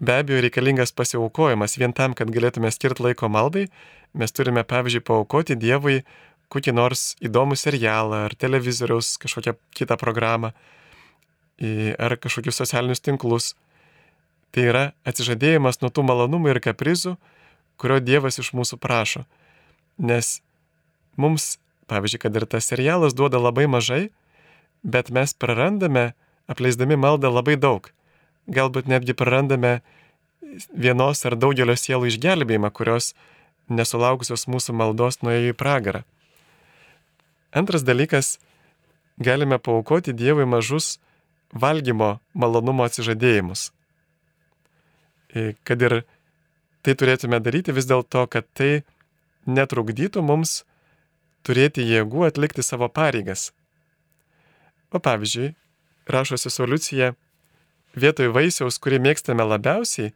be 0.02 0.18
abejo 0.20 0.42
reikalingas 0.42 0.92
pasiaukojimas. 0.98 1.78
Vien 1.78 1.94
tam, 1.94 2.16
kad 2.18 2.32
galėtume 2.34 2.72
skirti 2.74 3.06
laiko 3.06 3.30
maldai, 3.30 3.68
mes 4.18 4.34
turime, 4.34 4.66
pavyzdžiui, 4.68 5.06
paukoti 5.06 5.58
Dievui 5.60 6.02
kokį 6.52 6.74
nors 6.76 7.14
įdomų 7.24 7.56
serialą 7.56 8.26
ar 8.28 8.36
televizoriaus 8.36 9.16
kažkokią 9.22 9.56
kitą 9.78 9.98
programą 10.02 10.52
ar 12.02 12.18
kažkokius 12.18 12.58
socialinius 12.64 13.04
tinklus. 13.04 13.54
Tai 14.52 14.64
yra 14.68 14.86
atsižadėjimas 15.08 15.80
nuo 15.80 15.92
tų 15.94 16.04
malonumų 16.04 16.56
ir 16.56 16.60
kaprizų, 16.64 17.16
kurio 17.80 18.02
Dievas 18.04 18.42
iš 18.42 18.52
mūsų 18.58 18.82
prašo. 18.82 19.24
Nes 20.02 20.42
mums, 21.16 21.56
pavyzdžiui, 21.88 22.24
kad 22.26 22.36
ir 22.36 22.48
tas 22.50 22.68
serialas 22.68 23.16
duoda 23.16 23.40
labai 23.40 23.70
mažai, 23.72 24.10
bet 24.84 25.14
mes 25.14 25.32
prarandame 25.38 26.12
apleisdami 26.52 26.98
maldą 27.00 27.32
labai 27.32 27.56
daug. 27.56 27.88
Galbūt 28.52 28.90
netgi 28.92 29.16
prarandame 29.18 29.80
vienos 30.76 31.24
ar 31.28 31.38
daugelio 31.40 31.76
sielų 31.80 32.12
išgelbėjimą, 32.12 32.72
kurios 32.76 33.14
nesulaukusios 33.72 34.48
mūsų 34.52 34.76
maldos 34.76 35.22
nuėjo 35.24 35.54
į 35.54 35.58
pragarą. 35.58 36.04
Antras 37.52 37.84
dalykas, 37.88 38.38
galime 39.20 39.60
paukoti 39.60 40.14
Dievui 40.16 40.48
mažus 40.48 40.98
valgymo 41.52 42.20
malonumo 42.34 42.88
atsižadėjimus. 42.88 43.70
E, 45.36 45.56
kad 45.64 45.82
ir 45.84 46.02
tai 46.84 46.96
turėtume 46.96 47.40
daryti 47.44 47.76
vis 47.76 47.88
dėlto, 47.88 48.26
kad 48.32 48.48
tai 48.56 48.84
netrukdytų 49.48 50.24
mums 50.24 50.62
turėti 51.48 51.86
jėgų 51.88 52.28
atlikti 52.28 52.64
savo 52.64 52.90
pareigas. 52.92 53.52
O 54.92 55.00
pavyzdžiui, 55.00 55.54
rašosi 56.12 56.52
solucija, 56.52 57.14
vietoj 57.98 58.32
vaisiaus, 58.36 58.80
kurį 58.82 59.02
mėgstame 59.04 59.46
labiausiai, 59.46 60.14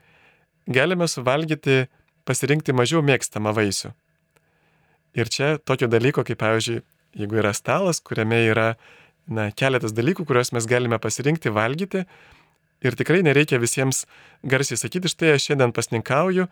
galime 0.67 1.07
suvalgyti, 1.11 1.85
pasirinkti 2.25 2.73
mažiau 2.73 3.03
mėgstamą 3.05 3.53
vaisių. 3.55 3.93
Ir 5.15 5.31
čia 5.31 5.55
tokio 5.63 5.87
dalyko, 5.87 6.25
kaip 6.27 6.39
pavyzdžiui, 6.41 6.81
jeigu 7.15 7.39
yra 7.39 7.53
stalas, 7.55 8.01
kuriame 8.03 8.41
yra 8.49 8.73
na, 9.27 9.49
keletas 9.55 9.93
dalykų, 9.95 10.25
kuriuos 10.27 10.51
mes 10.55 10.67
galime 10.67 10.99
pasirinkti 10.99 11.53
valgyti, 11.53 12.03
ir 12.83 12.97
tikrai 12.97 13.21
nereikia 13.25 13.59
visiems 13.61 14.03
garsiai 14.43 14.79
sakyti, 14.79 15.11
štai 15.11 15.35
aš 15.35 15.49
šiandien 15.49 15.73
pasninkauju 15.75 16.47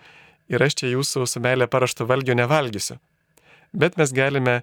ir 0.53 0.65
aš 0.65 0.77
čia 0.81 0.93
jūsų 0.93 1.27
su 1.29 1.41
meilė 1.43 1.67
parašto 1.71 2.07
valgio 2.09 2.35
nevalgysiu. 2.37 2.97
Bet 3.73 3.97
mes 3.97 4.13
galime 4.13 4.61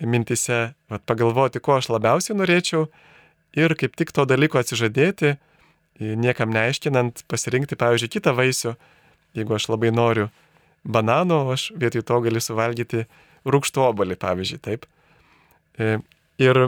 mintise 0.00 0.72
vat, 0.90 1.04
pagalvoti, 1.08 1.60
ko 1.60 1.78
aš 1.78 1.90
labiausiai 1.92 2.36
norėčiau 2.38 2.88
ir 3.58 3.74
kaip 3.76 3.96
tik 3.98 4.12
to 4.16 4.24
dalyko 4.28 4.60
atsižadėti 4.60 5.36
niekam 6.00 6.52
neaiškinant, 6.54 7.24
pasirinkti, 7.28 7.76
pavyzdžiui, 7.80 8.12
kitą 8.16 8.34
vaisių, 8.36 8.74
jeigu 9.36 9.56
aš 9.56 9.68
labai 9.70 9.92
noriu 9.94 10.28
banano, 10.84 11.42
aš 11.52 11.70
vietoj 11.76 12.04
to 12.08 12.20
galiu 12.24 12.40
suvalgyti 12.42 13.04
rūkštų 13.48 13.84
obolį, 13.90 14.16
pavyzdžiui, 14.20 14.60
taip. 14.64 14.86
E, 15.78 15.98
ir 16.40 16.60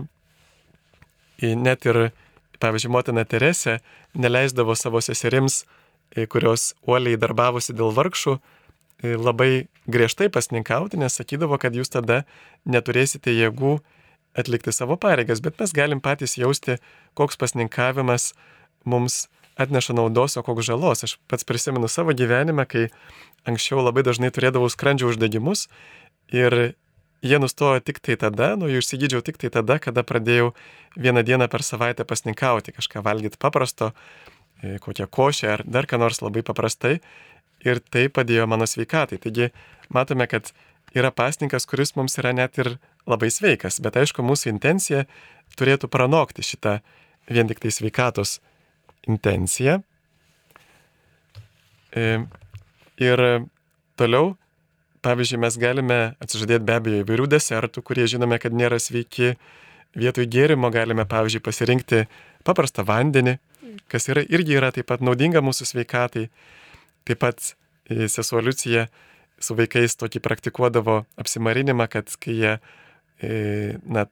net 1.43 1.87
ir, 1.89 2.11
pavyzdžiui, 2.63 2.93
motina 2.93 3.25
Teresė 3.27 3.81
neleisdavo 4.15 4.77
savo 4.79 5.01
seserims, 5.03 5.65
e, 6.15 6.27
kurios 6.27 6.73
uoliai 6.87 7.19
darbavosi 7.21 7.75
dėl 7.75 7.93
vargšų, 7.97 8.37
e, 9.03 9.17
labai 9.17 9.67
griežtai 9.89 10.29
pasninkauti, 10.33 11.01
nes 11.01 11.17
sakydavo, 11.19 11.59
kad 11.59 11.75
jūs 11.75 11.91
tada 11.91 12.23
neturėsite 12.65 13.33
jėgų 13.35 13.81
atlikti 14.39 14.73
savo 14.73 14.97
pareigas, 14.97 15.43
bet 15.45 15.59
mes 15.61 15.73
galim 15.77 16.01
patys 16.01 16.39
jausti, 16.39 16.79
koks 17.19 17.37
pasninkavimas 17.37 18.33
mums 18.85 19.27
atneša 19.57 19.95
naudos, 19.97 20.37
o 20.37 20.43
koks 20.43 20.67
žalos. 20.67 21.05
Aš 21.05 21.19
pats 21.29 21.45
prisimenu 21.45 21.89
savo 21.89 22.15
gyvenimą, 22.17 22.67
kai 22.69 22.89
anksčiau 23.49 23.83
labai 23.83 24.05
dažnai 24.07 24.33
turėdavau 24.35 24.71
skrandžio 24.73 25.11
uždegimus 25.13 25.69
ir 26.33 26.75
jie 27.23 27.39
nustojo 27.39 27.81
tik 27.81 28.01
tai 28.03 28.17
tada, 28.19 28.55
nu 28.59 28.71
jų 28.71 28.83
išsigydžiau 28.83 29.23
tik 29.25 29.39
tai 29.39 29.53
tada, 29.55 29.79
kada 29.83 30.03
pradėjau 30.07 30.53
vieną 30.99 31.23
dieną 31.27 31.49
per 31.51 31.63
savaitę 31.63 32.07
pasninkauti, 32.09 32.75
kažką 32.75 33.03
valgyti 33.05 33.39
paprasto, 33.39 33.93
e, 34.63 34.79
kokią 34.83 35.07
košę 35.07 35.53
ar 35.53 35.63
dar 35.67 35.87
ką 35.87 36.01
nors 36.03 36.23
labai 36.23 36.43
paprastai 36.43 36.99
ir 37.63 37.81
tai 37.81 38.09
padėjo 38.09 38.49
mano 38.51 38.67
sveikatai. 38.67 39.21
Taigi 39.23 39.53
matome, 39.89 40.27
kad 40.27 40.51
yra 40.95 41.13
pasninkas, 41.15 41.67
kuris 41.67 41.95
mums 41.97 42.19
yra 42.19 42.35
net 42.35 42.59
ir 42.59 42.77
labai 43.07 43.31
sveikas, 43.31 43.79
bet 43.83 43.97
aišku, 43.97 44.23
mūsų 44.23 44.51
intencija 44.51 45.07
turėtų 45.59 45.89
pranokti 45.93 46.43
šitą 46.43 46.81
vien 47.31 47.47
tik 47.49 47.63
tai 47.63 47.71
sveikatos 47.71 48.41
intenciją. 49.09 49.81
E, 51.93 52.05
ir 53.03 53.23
toliau, 54.01 54.33
pavyzdžiui, 55.05 55.41
mes 55.43 55.59
galime 55.61 55.99
atsižadėti 56.23 56.67
be 56.67 56.77
abejo 56.79 57.03
įvairių 57.05 57.29
desertų, 57.35 57.83
kurie 57.85 58.07
žinome, 58.11 58.39
kad 58.43 58.55
nėra 58.57 58.81
sveiki. 58.81 59.35
Vietoj 59.93 60.25
gėrimo 60.33 60.71
galime, 60.73 61.05
pavyzdžiui, 61.05 61.43
pasirinkti 61.45 62.07
paprastą 62.49 62.81
vandenį, 62.89 63.35
kas 63.93 64.09
yra, 64.09 64.23
irgi 64.25 64.57
yra 64.57 64.71
taip 64.73 64.89
pat 64.89 65.03
naudinga 65.05 65.43
mūsų 65.45 65.69
sveikatai. 65.69 66.31
Taip 67.05 67.21
pat 67.21 67.43
e, 67.91 68.09
sesuo 68.09 68.41
Liucija 68.41 68.87
su 69.43 69.57
vaikais 69.59 69.99
tokį 70.01 70.23
praktikuodavo 70.25 71.03
apsimarinimą, 71.21 71.91
kad 71.93 72.09
kai 72.23 72.39
jie, 72.39 72.55
e, 73.21 73.33
na, 73.85 74.07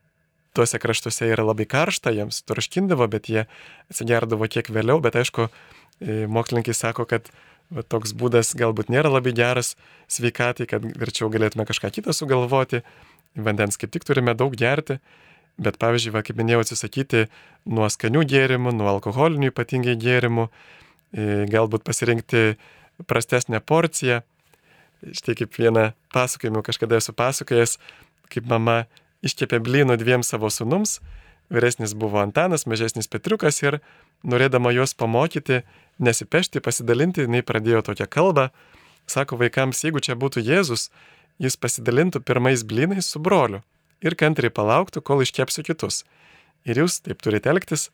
tuose 0.57 0.81
kraštuose 0.83 1.29
yra 1.31 1.45
labai 1.47 1.67
karšta, 1.71 2.13
jiems 2.15 2.43
turškindavo, 2.49 3.07
bet 3.11 3.31
jie 3.31 3.45
atsigerdavo 3.91 4.49
kiek 4.51 4.71
vėliau, 4.73 4.99
bet 5.03 5.19
aišku, 5.21 5.49
e, 6.01 6.25
mokslininkai 6.31 6.75
sako, 6.75 7.07
kad 7.11 7.31
va, 7.71 7.85
toks 7.87 8.15
būdas 8.19 8.53
galbūt 8.59 8.91
nėra 8.93 9.13
labai 9.13 9.35
geras 9.37 9.77
sveikatai, 10.11 10.67
kad 10.71 10.85
verčiau 10.99 11.31
galėtume 11.33 11.67
kažką 11.69 11.93
kitą 11.95 12.15
sugalvoti, 12.17 12.83
vandens 13.39 13.79
kaip 13.81 13.93
tik 13.95 14.07
turime 14.09 14.35
daug 14.35 14.55
gerti, 14.59 14.99
bet 15.61 15.79
pavyzdžiui, 15.83 16.15
va, 16.17 16.25
kaip 16.27 16.39
minėjau, 16.41 16.65
atsisakyti 16.65 17.27
nuo 17.71 17.87
skanių 17.93 18.25
gėrimų, 18.27 18.75
nuo 18.75 18.91
alkoholinių 18.97 19.53
ypatingai 19.53 19.97
gėrimų, 20.01 20.49
e, 20.49 21.47
galbūt 21.51 21.87
pasirinkti 21.87 22.57
prastesnę 23.09 23.61
porciją. 23.63 24.23
Štai 25.17 25.33
kaip 25.39 25.55
vieną 25.57 25.93
pasakojimą 26.13 26.61
kažkada 26.65 26.99
esu 27.01 27.15
pasakojęs, 27.17 27.79
kaip 28.29 28.49
mama 28.51 28.83
iškepė 29.27 29.61
blynų 29.65 29.97
dviem 30.01 30.25
savo 30.27 30.51
sunums, 30.51 30.99
vyresnis 31.51 31.95
buvo 31.95 32.21
Antanas, 32.23 32.67
mažesnis 32.67 33.11
Petriukas 33.11 33.63
ir 33.63 33.81
norėdama 34.23 34.73
juos 34.75 34.95
pamokyti, 34.95 35.63
nesipešti, 35.99 36.63
pasidalinti, 36.65 37.27
jinai 37.27 37.43
pradėjo 37.47 37.83
tokią 37.91 38.07
kalbą, 38.11 38.51
sako 39.11 39.41
vaikams, 39.41 39.83
jeigu 39.85 40.01
čia 40.05 40.17
būtų 40.17 40.45
Jėzus, 40.47 40.89
jis 41.41 41.57
pasidalintų 41.57 42.23
pirmais 42.25 42.65
blynais 42.65 43.09
su 43.09 43.21
broliu 43.21 43.63
ir 44.01 44.17
kantriai 44.17 44.53
palauktų, 44.53 45.03
kol 45.05 45.25
iškepsiu 45.25 45.65
kitus. 45.67 46.05
Ir 46.65 46.83
jūs 46.83 47.01
taip 47.05 47.21
turite 47.25 47.51
elgtis. 47.53 47.89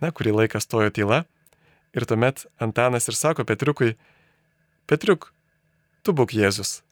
Na, 0.00 0.10
kurį 0.12 0.34
laiką 0.40 0.60
stojo 0.60 0.92
tyla. 0.92 1.24
Ir 1.94 2.04
tuomet 2.08 2.46
Antanas 2.60 3.08
ir 3.08 3.16
sako 3.16 3.44
Petriukui, 3.46 3.94
Petriuk, 4.90 5.30
tu 6.02 6.12
būk 6.12 6.34
Jėzus. 6.36 6.83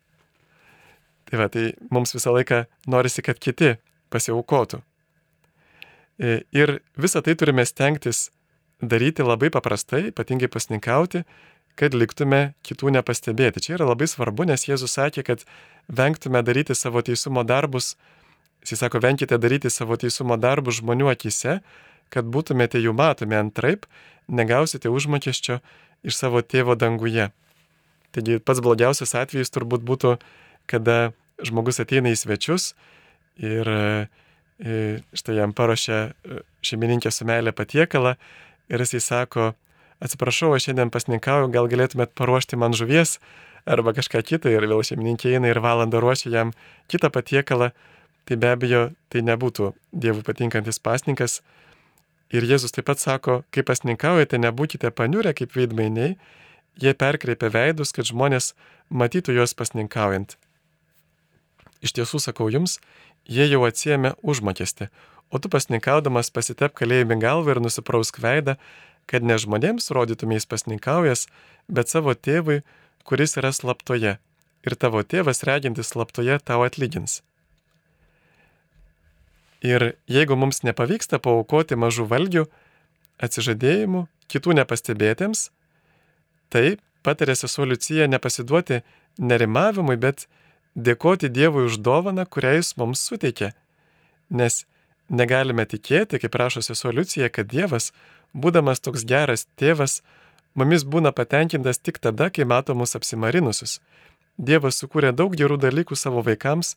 Tai 1.33 1.39
va, 1.41 1.49
tai 1.49 1.71
mums 1.89 2.13
visą 2.13 2.35
laiką 2.37 2.67
norisi, 2.93 3.23
kad 3.25 3.39
kiti 3.41 3.79
pasiaukotų. 4.13 4.83
E, 6.21 6.43
ir 6.53 6.75
visą 7.01 7.23
tai 7.25 7.33
turime 7.41 7.65
stengtis 7.65 8.27
daryti 8.85 9.25
labai 9.25 9.49
paprastai, 9.55 10.11
ypatingai 10.11 10.51
pasninkauti, 10.53 11.23
kad 11.81 11.97
liktume 11.97 12.53
kitų 12.69 12.93
nepastebėti. 12.99 13.63
Čia 13.65 13.79
yra 13.79 13.89
labai 13.95 14.11
svarbu, 14.13 14.45
nes 14.51 14.67
Jėzus 14.69 14.93
sakė, 14.99 15.25
kad 15.25 15.47
vengtume 15.89 16.43
daryti 16.45 16.77
savo 16.77 17.01
teisumo 17.01 17.47
darbus, 17.49 17.95
jis 18.69 18.85
sako, 18.85 19.01
venkite 19.01 19.41
daryti 19.41 19.73
savo 19.73 19.97
teisumo 19.97 20.37
darbus 20.37 20.83
žmonių 20.83 21.09
akise, 21.15 21.63
kad 22.13 22.29
būtumėte 22.29 22.77
jų 22.83 22.93
matomi 22.93 23.41
antraip, 23.41 23.89
negausite 24.29 24.93
užmokesčio 24.93 25.63
iš 26.05 26.21
savo 26.21 26.45
tėvo 26.45 26.77
danguje. 26.77 27.31
Taigi 28.13 28.37
pats 28.45 28.61
blogiausias 28.61 29.17
atvejis 29.17 29.49
turbūt 29.49 29.81
būtų, 29.89 30.19
kada 30.69 31.15
žmogus 31.47 31.81
ateina 31.83 32.13
į 32.13 32.19
svečius 32.19 32.73
ir 33.41 33.69
e, 33.69 33.83
štai 35.17 35.39
jam 35.39 35.55
paruošia 35.57 36.01
e, 36.11 36.43
šeimininkė 36.65 37.13
su 37.13 37.27
meilė 37.29 37.55
patiekalą 37.57 38.17
ir 38.73 38.85
jisai 38.85 39.01
sako, 39.03 39.53
atsiprašau, 40.03 40.53
aš 40.57 40.69
šiandien 40.69 40.93
pasninkauju, 40.93 41.51
gal 41.55 41.71
galėtumėt 41.71 42.15
paruošti 42.19 42.59
man 42.61 42.77
žuvies 42.77 43.19
arba 43.67 43.95
kažką 43.95 44.23
kitą 44.27 44.51
ir 44.51 44.67
vėl 44.67 44.83
šeimininkė 44.87 45.37
eina 45.37 45.51
ir 45.53 45.63
valandą 45.63 46.03
ruošia 46.03 46.33
jam 46.33 46.53
kitą 46.91 47.13
patiekalą, 47.15 47.71
tai 48.27 48.39
be 48.39 48.53
abejo 48.55 48.85
tai 49.11 49.23
nebūtų 49.27 49.73
Dievui 49.93 50.25
patinkantis 50.27 50.79
pasninkas. 50.83 51.41
Ir 52.33 52.47
Jėzus 52.49 52.73
taip 52.73 52.87
pat 52.89 53.03
sako, 53.03 53.43
kai 53.53 53.61
pasninkaujate, 53.67 54.39
nebūkite 54.41 54.91
paniurę 54.97 55.35
kaip 55.37 55.53
veidmainiai, 55.53 56.17
jie 56.81 56.95
perkreipia 56.97 57.51
veidus, 57.53 57.93
kad 57.93 58.09
žmonės 58.09 58.55
matytų 58.89 59.37
juos 59.37 59.53
pasninkaujant. 59.55 60.39
Iš 61.83 61.97
tiesų 61.99 62.21
sakau 62.23 62.49
jums, 62.53 62.79
jie 63.27 63.47
jau 63.51 63.65
atsiemė 63.67 64.15
užmokestį, 64.23 64.89
o 65.33 65.41
tu 65.43 65.51
pasninkaudamas 65.53 66.31
pasitep 66.31 66.75
kalėjimi 66.79 67.19
galvą 67.23 67.57
ir 67.57 67.63
nusiprausk 67.65 68.21
veidą, 68.23 68.57
kad 69.11 69.27
ne 69.27 69.39
žmonėms 69.41 69.91
rodytumės 69.95 70.47
pasninkaujas, 70.47 71.27
bet 71.69 71.91
savo 71.91 72.15
tėvui, 72.15 72.63
kuris 73.09 73.37
yra 73.41 73.51
slaptoje, 73.55 74.19
ir 74.63 74.79
tavo 74.79 75.03
tėvas 75.03 75.43
regintis 75.49 75.91
slaptoje 75.93 76.39
tau 76.47 76.63
atlygins. 76.67 77.21
Ir 79.63 79.95
jeigu 80.11 80.35
mums 80.39 80.63
nepavyksta 80.67 81.21
paukoti 81.23 81.79
mažų 81.79 82.09
valgių, 82.11 82.47
atsižadėjimų, 83.23 84.07
kitų 84.31 84.57
nepastebėtėms, 84.59 85.51
tai 86.51 86.79
patarė 87.07 87.37
sesuo 87.39 87.67
Liucija 87.71 88.09
nepasiduoti 88.11 88.81
nerimavimui, 89.23 89.97
bet 90.03 90.27
dėkoti 90.77 91.29
Dievui 91.29 91.67
už 91.69 91.79
dovaną, 91.79 92.27
kurią 92.27 92.57
Jis 92.59 92.77
mums 92.77 93.03
suteikė. 93.05 93.53
Nes 94.31 94.65
negalime 95.09 95.67
tikėti, 95.67 96.21
kaip 96.23 96.35
rašo 96.35 96.63
sesuo 96.65 96.93
Liucija, 96.93 97.29
kad 97.29 97.51
Dievas, 97.53 97.93
būdamas 98.33 98.81
toks 98.81 99.05
geras 99.05 99.47
tėvas, 99.61 100.01
mumis 100.55 100.85
būna 100.85 101.13
patenkintas 101.13 101.79
tik 101.79 101.99
tada, 101.99 102.31
kai 102.31 102.45
mato 102.45 102.75
mus 102.75 102.97
apsimarinusius. 102.97 103.81
Dievas 104.39 104.81
sukūrė 104.81 105.13
daug 105.13 105.35
gerų 105.37 105.59
dalykų 105.61 105.97
savo 105.97 106.23
vaikams 106.25 106.77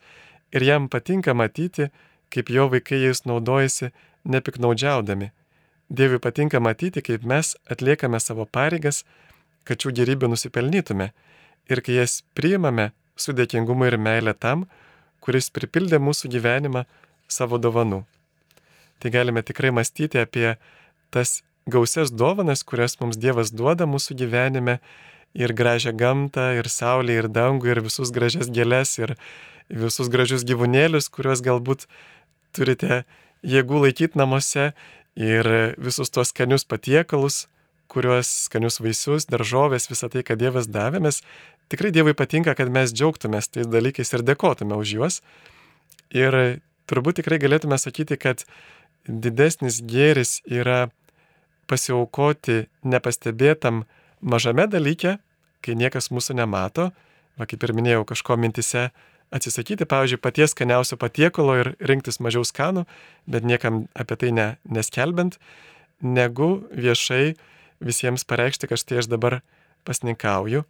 ir 0.52 0.64
jam 0.64 0.90
patinka 0.92 1.34
matyti, 1.34 1.90
kaip 2.30 2.52
jo 2.52 2.68
vaikai 2.70 3.00
jais 3.06 3.24
naudojasi 3.26 3.92
nepiknaudžiaudami. 4.26 5.32
Dievui 5.90 6.20
patinka 6.20 6.60
matyti, 6.60 7.02
kaip 7.02 7.24
mes 7.24 7.56
atliekame 7.72 8.20
savo 8.20 8.46
pareigas, 8.46 9.04
kad 9.64 9.80
šių 9.80 9.94
gerybių 10.02 10.34
nusipelnytume 10.34 11.12
ir 11.70 11.82
kai 11.86 12.00
jas 12.02 12.20
priimame 12.38 12.92
su 13.16 13.34
dėkingumu 13.36 13.88
ir 13.90 13.98
meilė 13.98 14.36
tam, 14.38 14.66
kuris 15.24 15.50
pripildė 15.54 16.00
mūsų 16.04 16.30
gyvenimą 16.36 16.86
savo 17.32 17.58
dovanų. 17.62 18.04
Tai 19.00 19.12
galime 19.12 19.44
tikrai 19.44 19.72
mąstyti 19.76 20.22
apie 20.22 20.56
tas 21.12 21.42
gausias 21.66 22.12
dovanas, 22.12 22.64
kurias 22.64 23.00
mums 23.02 23.18
Dievas 23.18 23.52
duoda 23.52 23.88
mūsų 23.90 24.18
gyvenime 24.22 24.80
ir 25.36 25.54
gražią 25.54 25.96
gamtą, 25.98 26.52
ir 26.60 26.70
saulę, 26.72 27.18
ir 27.20 27.28
dangų, 27.28 27.74
ir 27.74 27.82
visus 27.88 28.14
gražias 28.16 28.52
gėlės, 28.54 28.96
ir 29.02 29.16
visus 29.70 30.12
gražius 30.12 30.46
gyvūnėlius, 30.48 31.10
kuriuos 31.12 31.42
galbūt 31.44 31.88
turite 32.56 33.04
jėgų 33.44 33.82
laikyti 33.88 34.22
namuose, 34.22 34.72
ir 35.16 35.50
visus 35.82 36.12
tuos 36.12 36.32
skanius 36.32 36.68
patiekalus, 36.68 37.46
kuriuos 37.92 38.30
skanius 38.48 38.80
vaisius, 38.84 39.28
daržovės, 39.30 39.90
visą 39.92 40.10
tai, 40.12 40.24
ką 40.26 40.38
Dievas 40.40 40.68
davė, 40.72 41.02
mes 41.04 41.22
tikrai 41.72 41.92
Dievui 41.96 42.16
patinka, 42.18 42.56
kad 42.58 42.72
mes 42.74 42.94
džiaugtumės 42.94 43.52
tais 43.52 43.70
dalykais 43.70 44.14
ir 44.14 44.24
dėkotume 44.26 44.78
už 44.80 44.96
juos. 44.98 45.22
Ir 46.14 46.62
turbūt 46.90 47.22
tikrai 47.22 47.40
galėtume 47.42 47.78
sakyti, 47.82 48.18
kad 48.18 48.46
didesnis 49.08 49.82
gėris 49.86 50.40
yra 50.46 50.90
pasiaukoti 51.70 52.66
nepastebėtam 52.86 53.84
mažame 54.22 54.68
dalyke, 54.70 55.18
kai 55.66 55.76
niekas 55.78 56.12
mūsų 56.14 56.38
nemato, 56.38 56.92
va 57.40 57.48
kaip 57.50 57.64
ir 57.66 57.74
minėjau, 57.78 58.06
kažko 58.08 58.38
mintise 58.38 58.90
atsisakyti, 59.34 59.88
pavyzdžiui, 59.90 60.22
paties 60.22 60.54
skaniausio 60.54 60.98
patiekalo 61.02 61.58
ir 61.62 61.72
rinktis 61.82 62.22
mažiau 62.22 62.46
skanų, 62.46 62.86
bet 63.26 63.48
niekam 63.48 63.86
apie 63.98 64.18
tai 64.22 64.32
ne, 64.36 64.48
neskelbent, 64.70 65.40
negu 66.06 66.68
viešai 66.72 67.34
visiems 67.84 68.26
pareikšti, 68.30 68.70
kad 68.70 68.82
štai 68.82 69.02
aš 69.02 69.10
dabar 69.12 69.42
pasninkauju. 69.88 70.64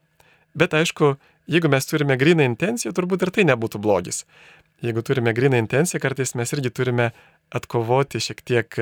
Bet 0.55 0.75
aišku, 0.77 1.15
jeigu 1.51 1.69
mes 1.71 1.87
turime 1.87 2.17
gryną 2.19 2.45
intenciją, 2.47 2.93
turbūt 2.95 3.25
ir 3.25 3.31
tai 3.35 3.45
nebūtų 3.49 3.81
blogis. 3.83 4.23
Jeigu 4.83 5.03
turime 5.05 5.33
gryną 5.35 5.59
intenciją, 5.59 6.01
kartais 6.03 6.35
mes 6.35 6.51
irgi 6.55 6.71
turime 6.71 7.09
atkovoti 7.55 8.21
šiek 8.23 8.41
tiek, 8.45 8.79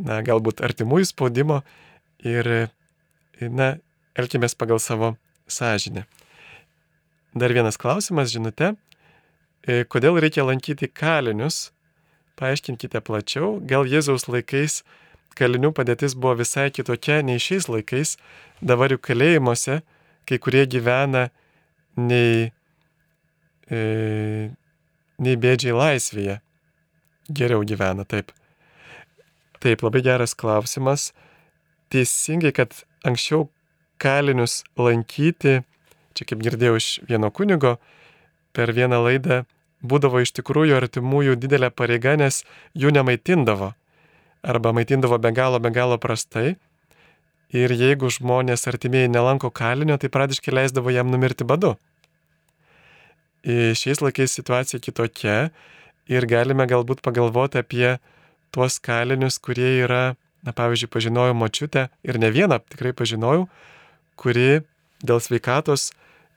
na, 0.00 0.20
galbūt 0.24 0.64
artimųjų 0.64 1.10
spaudimo 1.12 1.60
ir, 2.24 2.48
na, 3.40 3.74
elkimės 4.16 4.56
pagal 4.56 4.80
savo 4.80 5.14
sąžinę. 5.48 6.06
Dar 7.36 7.52
vienas 7.52 7.78
klausimas, 7.80 8.32
žinute, 8.32 8.74
kodėl 9.64 10.20
reikia 10.20 10.44
lankyti 10.44 10.88
kalinius? 10.88 11.70
Paaiškinkite 12.40 13.00
plačiau, 13.04 13.58
gal 13.60 13.84
Jėzaus 13.88 14.24
laikais 14.28 14.80
kalinių 15.36 15.72
padėtis 15.76 16.14
buvo 16.16 16.36
visai 16.40 16.70
kitokia 16.74 17.20
nei 17.24 17.40
šiais 17.40 17.68
laikais, 17.70 18.16
dabar 18.60 18.92
jų 18.92 19.00
kalėjimuose 19.04 19.80
kai 20.28 20.38
kurie 20.42 20.64
gyvena 20.70 21.28
nei, 21.96 22.50
e, 23.70 23.80
nei 25.18 25.40
bėdžiai 25.44 25.76
laisvėje. 25.76 26.38
Geriau 27.32 27.64
gyvena, 27.66 28.04
taip. 28.08 28.32
Taip, 29.62 29.82
labai 29.86 30.02
geras 30.02 30.34
klausimas. 30.34 31.12
Teisingai, 31.92 32.50
kad 32.56 32.74
anksčiau 33.06 33.46
kalinius 34.02 34.62
lankyti, 34.76 35.60
čia 36.16 36.28
kaip 36.28 36.42
girdėjau 36.42 36.78
iš 36.80 36.88
vieno 37.06 37.30
kunigo, 37.30 37.76
per 38.52 38.72
vieną 38.74 38.98
laidą 39.04 39.44
būdavo 39.82 40.22
iš 40.22 40.32
tikrųjų 40.38 40.78
artimųjų 40.78 41.36
didelė 41.42 41.70
pareiga, 41.74 42.14
nes 42.16 42.42
jų 42.78 42.92
nemaitindavo. 42.94 43.72
Arba 44.42 44.72
maitindavo 44.74 45.18
be 45.22 45.32
galo, 45.34 45.60
be 45.62 45.70
galo 45.74 45.98
prastai. 46.02 46.56
Ir 47.52 47.72
jeigu 47.76 48.08
žmonės 48.08 48.64
artimieji 48.70 49.10
nelanko 49.12 49.50
kalinio, 49.52 49.98
tai 50.00 50.08
pradiškai 50.08 50.54
leisdavo 50.54 50.92
jam 50.92 51.10
numirti 51.12 51.44
badu. 51.44 51.74
Ir 53.44 53.76
šiais 53.76 54.00
laikais 54.00 54.32
situacija 54.38 54.80
kitokia 54.80 55.50
ir 56.08 56.26
galime 56.30 56.64
galbūt 56.70 57.02
pagalvoti 57.04 57.60
apie 57.60 57.98
tuos 58.54 58.78
kalinius, 58.80 59.36
kurie 59.42 59.82
yra, 59.82 60.14
na 60.46 60.54
pavyzdžiui, 60.56 60.90
pažinojau 60.92 61.34
močiutę 61.36 61.88
ir 62.06 62.18
ne 62.22 62.30
vieną 62.32 62.60
tikrai 62.72 62.94
pažinojau, 62.96 63.48
kuri 64.16 64.62
dėl 65.02 65.20
sveikatos 65.20 65.90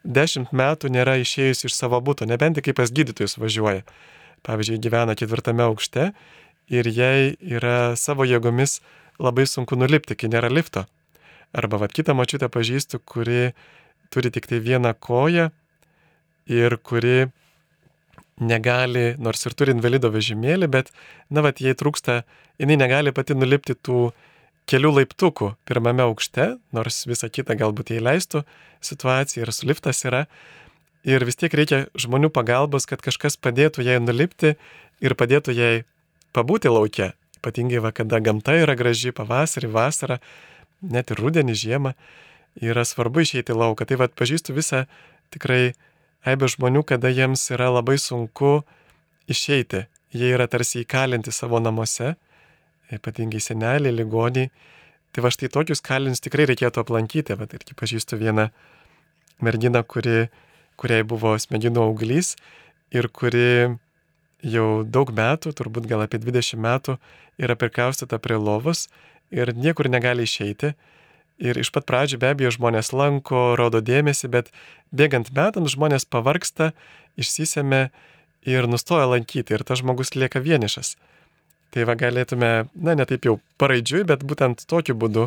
dešimt 0.04 0.52
metų 0.52 0.90
nėra 0.92 1.16
išėjusi 1.22 1.68
iš 1.68 1.76
savo 1.76 2.00
būto, 2.02 2.26
nebent 2.26 2.58
tik 2.58 2.68
kaip 2.68 2.80
pas 2.80 2.92
gydytojus 2.92 3.38
važiuoja. 3.38 3.86
Pavyzdžiui, 4.46 4.82
gyvena 4.82 5.16
ketvirtame 5.18 5.64
aukšte 5.66 6.10
ir 6.70 6.90
jai 6.90 7.34
yra 7.40 7.96
savo 7.98 8.26
jėgomis 8.26 8.80
labai 9.22 9.46
sunku 9.48 9.78
nulipti, 9.78 10.14
kai 10.18 10.30
nėra 10.30 10.50
lifto. 10.52 10.86
Arba 11.54 11.78
vad 11.82 11.94
kitą 11.94 12.16
mačiutę 12.16 12.48
pažįstu, 12.52 13.00
kuri 13.04 13.52
turi 14.10 14.30
tik 14.34 14.48
tai 14.50 14.60
vieną 14.62 14.94
koją 14.98 15.50
ir 16.46 16.78
kuri 16.82 17.26
negali, 18.40 19.14
nors 19.18 19.46
ir 19.46 19.54
turi 19.56 19.72
invalido 19.72 20.10
vežimėlį, 20.12 20.68
bet, 20.68 20.92
na, 21.30 21.42
vad, 21.46 21.60
jai 21.62 21.74
trūksta, 21.78 22.22
jinai 22.60 22.76
negali 22.76 23.12
pati 23.16 23.34
nulipti 23.34 23.74
tų 23.74 24.10
kelių 24.68 24.92
laiptukų 24.98 25.54
pirmame 25.68 26.04
aukšte, 26.04 26.56
nors 26.74 27.04
visa 27.06 27.30
kita 27.32 27.56
galbūt 27.58 27.94
jai 27.94 28.02
leistų 28.02 28.42
situacija 28.84 29.46
ir 29.46 29.52
su 29.54 29.68
liftas 29.70 30.04
yra. 30.04 30.26
Ir 31.06 31.22
vis 31.22 31.38
tiek 31.38 31.52
reikia 31.54 31.84
žmonių 31.94 32.32
pagalbos, 32.34 32.86
kad 32.90 33.00
kažkas 33.00 33.38
padėtų 33.38 33.84
jai 33.86 34.00
nulipti 34.02 34.56
ir 35.00 35.14
padėtų 35.14 35.54
jai 35.54 35.74
pabūti 36.34 36.72
laukia. 36.72 37.12
Ypatingai 37.38 37.78
va, 37.84 37.92
kada 37.94 38.18
gamta 38.18 38.56
yra 38.58 38.74
graži, 38.74 39.12
pavasarį, 39.14 39.70
vasarą, 39.70 40.18
net 40.92 41.12
ir 41.12 41.20
rudenį, 41.22 41.56
žiemą, 41.56 41.94
yra 42.62 42.84
svarbu 42.86 43.24
išeiti 43.24 43.54
į 43.54 43.60
lauką. 43.62 43.86
Tai 43.88 44.00
vad 44.04 44.14
pažįstu 44.18 44.56
visą 44.56 44.84
tikrai 45.34 45.74
aibę 46.26 46.48
žmonių, 46.50 46.84
kada 46.86 47.12
jiems 47.12 47.44
yra 47.54 47.68
labai 47.74 47.98
sunku 48.00 48.60
išeiti. 49.30 49.86
Jie 50.16 50.30
yra 50.32 50.46
tarsi 50.48 50.84
įkalinti 50.84 51.34
savo 51.34 51.60
namuose 51.60 52.14
ypatingai 52.92 53.40
seneliai, 53.40 53.94
ligoniai. 53.94 54.50
Tai 55.12 55.24
va 55.24 55.32
štai 55.32 55.50
tokius 55.52 55.82
kalinius 55.84 56.22
tikrai 56.24 56.46
reikėtų 56.50 56.82
aplankyti. 56.82 57.36
Bet 57.38 57.54
irgi 57.56 57.76
pažįstu 57.78 58.18
vieną 58.20 58.50
merginą, 59.44 59.82
kuri, 59.88 60.28
kuriai 60.80 61.06
buvo 61.08 61.34
smegenų 61.40 61.82
auglys 61.88 62.34
ir 62.94 63.08
kuri 63.08 63.76
jau 64.46 64.68
daug 64.84 65.10
metų, 65.10 65.54
turbūt 65.56 65.88
gal 65.90 66.04
apie 66.04 66.20
20 66.22 66.60
metų, 66.62 66.98
yra 67.40 67.56
prikaustyta 67.58 68.20
prie 68.22 68.36
lovos 68.38 68.86
ir 69.30 69.54
niekur 69.56 69.90
negali 69.90 70.26
išeiti. 70.26 70.74
Ir 71.36 71.58
iš 71.60 71.68
pat 71.74 71.84
pradžių 71.88 72.18
be 72.22 72.30
abejo 72.32 72.54
žmonės 72.54 72.94
lanko, 72.96 73.56
rodo 73.60 73.82
dėmesį, 73.84 74.30
bet 74.32 74.48
bėgant 74.88 75.28
metams 75.36 75.74
žmonės 75.74 76.08
pavarksta, 76.08 76.70
išsisėmė 77.20 77.90
ir 78.48 78.68
nustoja 78.70 79.08
lankyti 79.10 79.52
ir 79.52 79.64
tas 79.66 79.82
žmogus 79.82 80.14
lieka 80.16 80.40
vienišas. 80.40 80.94
Tai 81.74 81.84
va 81.84 81.96
galėtume, 81.98 82.50
na, 82.72 82.94
ne 82.96 83.04
taip 83.04 83.26
jau 83.28 83.36
paraidžiui, 83.60 84.06
bet 84.08 84.24
būtent 84.24 84.64
tokiu 84.70 84.96
būdu 84.96 85.26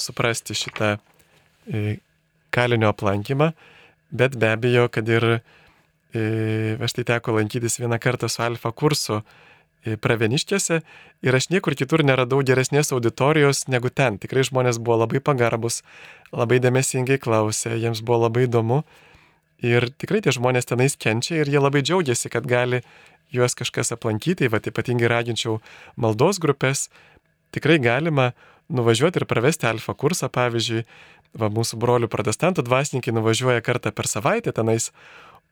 suprasti 0.00 0.56
šitą 0.56 0.94
e, 0.96 1.98
kalinio 2.54 2.92
aplankymą, 2.92 3.50
bet 4.08 4.38
be 4.40 4.54
abejo, 4.54 4.86
kad 4.92 5.08
ir 5.08 5.26
e, 5.34 5.40
aš 6.80 6.96
tai 6.96 7.04
teko 7.12 7.36
lankytis 7.36 7.76
vieną 7.82 7.98
kartą 8.00 8.30
su 8.32 8.40
alfa 8.44 8.72
kursu 8.72 9.20
praveniškėse 9.82 10.80
ir 11.26 11.36
aš 11.36 11.48
niekur 11.50 11.74
kitur 11.78 12.04
neradau 12.06 12.40
geresnės 12.46 12.92
auditorijos 12.94 13.66
negu 13.72 13.90
ten. 13.90 14.18
Tikrai 14.22 14.44
žmonės 14.46 14.78
buvo 14.78 15.02
labai 15.02 15.22
pagarbus, 15.24 15.82
labai 16.32 16.60
dėmesingai 16.62 17.18
klausė, 17.22 17.74
jiems 17.74 18.02
buvo 18.04 18.26
labai 18.26 18.46
įdomu. 18.46 18.82
Ir 19.62 19.90
tikrai 19.94 20.22
tie 20.22 20.34
žmonės 20.34 20.66
tenais 20.70 20.96
kenčia 20.98 21.42
ir 21.42 21.50
jie 21.50 21.62
labai 21.62 21.82
džiaugiasi, 21.86 22.30
kad 22.30 22.46
gali 22.46 22.82
juos 23.32 23.54
kažkas 23.58 23.94
aplankyti, 23.94 24.50
va 24.50 24.58
ypatingai 24.58 25.10
raginčiau 25.10 25.60
maldos 25.96 26.38
grupės, 26.42 26.88
tikrai 27.54 27.78
galima 27.82 28.32
nuvažiuoti 28.72 29.22
ir 29.22 29.28
pravesti 29.28 29.68
alfa 29.70 29.94
kursą, 29.98 30.28
pavyzdžiui, 30.32 30.84
va 31.38 31.48
mūsų 31.52 31.78
brolių 31.80 32.10
protestantų 32.12 32.64
dvasininkai 32.66 33.14
nuvažiuoja 33.14 33.62
kartą 33.64 33.92
per 33.94 34.08
savaitę 34.10 34.52
tenais, 34.52 34.90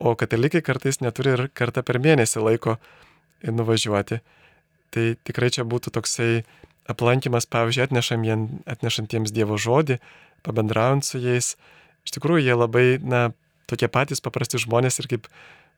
o 0.01 0.15
katalikai 0.17 0.63
kartais 0.65 1.01
neturi 1.01 1.37
ir 1.37 1.47
kartą 1.57 1.85
per 1.85 2.01
mėnesį 2.01 2.45
laiko 2.45 2.77
nuvažiuoti. 3.47 4.21
Tai 4.91 5.05
tikrai 5.25 5.51
čia 5.55 5.65
būtų 5.69 5.93
toksai 5.95 6.43
aplankimas, 6.91 7.47
pavyzdžiui, 7.47 7.87
atnešam 7.87 8.25
jien, 8.27 8.49
atnešantiems 8.69 9.33
Dievo 9.35 9.59
žodį, 9.61 10.01
pabendraujant 10.47 11.07
su 11.07 11.21
jais. 11.23 11.55
Iš 12.07 12.17
tikrųjų, 12.17 12.43
jie 12.43 12.57
labai, 12.57 12.87
na, 12.99 13.31
tokie 13.71 13.89
patys 13.93 14.23
paprasti 14.25 14.59
žmonės 14.59 14.99
ir 15.03 15.11
kaip 15.11 15.29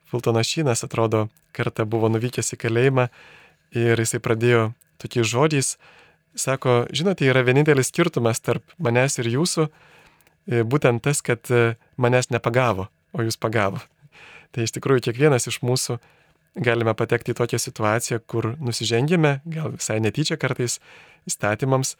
Fultonas 0.08 0.48
Šynas, 0.48 0.84
atrodo, 0.84 1.26
kartą 1.56 1.84
buvo 1.88 2.08
nuvykęs 2.12 2.54
į 2.54 2.60
kalėjimą 2.64 3.08
ir 3.76 4.00
jisai 4.00 4.20
pradėjo 4.24 4.70
tokiais 5.00 5.28
žodžiais, 5.28 5.76
sako, 6.38 6.82
žinote, 6.92 7.26
yra 7.28 7.42
vienintelis 7.44 7.90
skirtumas 7.92 8.40
tarp 8.44 8.64
manęs 8.80 9.18
ir 9.20 9.30
jūsų, 9.32 9.68
e, 9.68 10.62
būtent 10.64 11.02
tas, 11.04 11.22
kad 11.24 11.48
e, 11.50 11.74
manęs 11.96 12.30
nepagavo, 12.32 12.88
o 13.12 13.24
jūs 13.24 13.40
pagavo. 13.40 13.82
Tai 14.52 14.66
iš 14.66 14.74
tikrųjų 14.76 15.08
kiekvienas 15.08 15.48
iš 15.48 15.62
mūsų 15.64 15.98
galime 16.54 16.94
patekti 16.94 17.32
į 17.32 17.38
tokią 17.38 17.60
situaciją, 17.60 18.20
kur 18.28 18.52
nusižengėme, 18.60 19.40
gal 19.48 19.72
visai 19.76 19.98
netyčia 20.04 20.36
kartais 20.40 20.78
įstatymams 21.28 21.96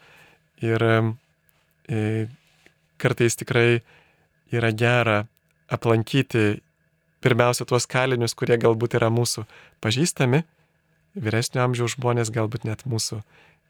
ir 0.62 0.82
e, 0.82 2.26
kartais 3.00 3.38
tikrai 3.38 3.82
yra 4.52 4.72
gera 4.76 5.22
aplankyti 5.72 6.60
pirmiausia 7.22 7.64
tuos 7.68 7.86
kalinius, 7.86 8.34
kurie 8.36 8.58
galbūt 8.60 8.98
yra 8.98 9.08
mūsų 9.14 9.46
pažįstami, 9.84 10.42
vyresnio 11.14 11.62
amžiaus 11.64 11.96
žmonės, 11.96 12.32
galbūt 12.34 12.66
net 12.68 12.84
mūsų 12.88 13.22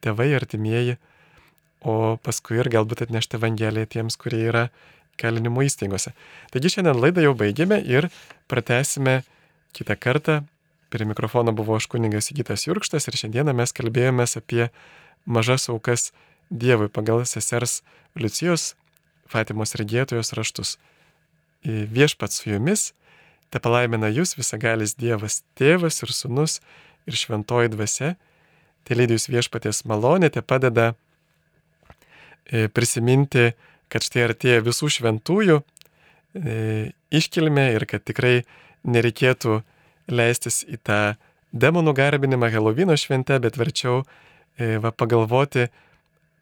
tėvai, 0.03 0.33
artimieji, 0.39 0.97
o 1.83 2.17
paskui 2.23 2.59
ir 2.63 2.71
galbūt 2.73 3.05
atnešti 3.07 3.39
Evangeliją 3.39 3.91
tiems, 3.97 4.17
kurie 4.19 4.41
yra 4.49 4.69
kalinimo 5.21 5.65
įstaigose. 5.67 6.15
Taigi 6.55 6.73
šiandien 6.73 7.01
laidą 7.03 7.27
jau 7.27 7.35
baigėme 7.39 7.79
ir 7.85 8.09
pratesime 8.51 9.21
kitą 9.77 9.99
kartą. 10.01 10.41
Prie 10.93 11.07
mikrofono 11.09 11.55
buvo 11.57 11.79
aš 11.79 11.89
kuningas 11.89 12.29
Įgytas 12.35 12.67
Jurkštas 12.67 13.09
ir 13.09 13.17
šiandieną 13.17 13.55
mes 13.57 13.73
kalbėjomės 13.73 14.37
apie 14.41 14.67
mažas 15.25 15.71
aukas 15.73 16.11
Dievui 16.53 16.91
pagal 16.93 17.25
sesers 17.25 17.81
Liucijos 18.15 18.75
Fatimos 19.33 19.73
regėtojos 19.81 20.35
raštus. 20.37 20.77
Viešpats 21.65 22.43
su 22.43 22.51
jumis, 22.53 22.91
te 23.49 23.63
palaimina 23.63 24.11
jūs 24.13 24.37
visagalis 24.37 24.93
Dievas, 25.01 25.41
tėvas 25.57 26.03
ir 26.05 26.13
sunus 26.13 26.59
ir 27.09 27.17
šventoji 27.17 27.73
dvasia 27.73 28.13
Te 28.83 28.97
lydijus 28.99 29.29
viešpatės 29.31 29.85
malonė 29.87 30.31
te 30.35 30.43
padeda 30.43 30.93
e, 32.51 32.67
prisiminti, 32.67 33.53
kad 33.93 34.03
štai 34.03 34.27
artėja 34.27 34.65
visų 34.67 34.91
šventųjų 34.97 35.61
e, 35.61 36.57
iškilmė 37.15 37.69
ir 37.77 37.87
kad 37.91 38.03
tikrai 38.09 38.43
nereikėtų 38.83 39.61
leistis 40.11 40.63
į 40.67 40.79
tą 40.87 41.01
demonų 41.53 41.95
garbinimą 41.97 42.51
Helovino 42.53 42.97
šventę, 42.99 43.39
bet 43.43 43.59
verčiau 43.61 44.03
e, 44.03 44.79
va, 44.83 44.93
pagalvoti, 44.93 45.69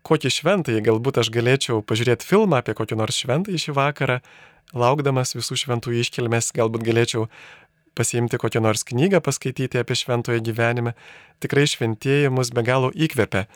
kokį 0.06 0.32
šventąjį 0.36 0.84
galbūt 0.86 1.20
aš 1.22 1.32
galėčiau 1.34 1.82
pažiūrėti 1.86 2.26
filmą 2.26 2.62
apie 2.62 2.76
kokį 2.78 3.00
nors 3.00 3.18
šventąjį 3.20 3.64
šį 3.66 3.76
vakarą, 3.76 4.20
laukdamas 4.72 5.34
visų 5.36 5.58
šventųjų 5.64 6.04
iškilmės, 6.06 6.52
galbūt 6.56 6.86
galėčiau 6.86 7.26
pasiimti 7.98 8.38
kokią 8.40 8.62
nors 8.62 8.86
knygą, 8.86 9.20
paskaityti 9.20 9.80
apie 9.80 9.96
šventojo 9.98 10.40
gyvenimą. 10.46 10.94
Tikrai 11.42 11.66
šventieji 11.68 12.30
mus 12.32 12.52
be 12.54 12.62
galo 12.64 12.92
įkvepia 12.94 13.48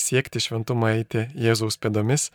siekti 0.00 0.42
šventumą 0.42 0.90
eiti 0.98 1.28
Jėzaus 1.38 1.78
pėdomis 1.78 2.30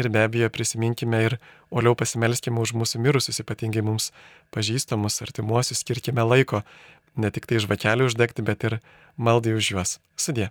ir 0.00 0.08
be 0.12 0.24
abejo 0.26 0.48
prisiminkime 0.52 1.20
ir 1.26 1.38
oliau 1.70 1.96
pasimelskime 1.98 2.60
už 2.62 2.74
mūsų 2.78 3.02
mirusius, 3.02 3.42
ypatingai 3.44 3.84
mums 3.84 4.10
pažįstamus, 4.54 5.20
artimuosius, 5.24 5.82
skirkime 5.84 6.24
laiko 6.24 6.62
ne 7.16 7.30
tik 7.32 7.48
tai 7.48 7.60
žvakelių 7.60 8.08
uždegti, 8.08 8.44
bet 8.44 8.64
ir 8.68 8.80
maldai 9.16 9.56
už 9.58 9.74
juos. 9.74 9.98
Sudė. 10.16 10.50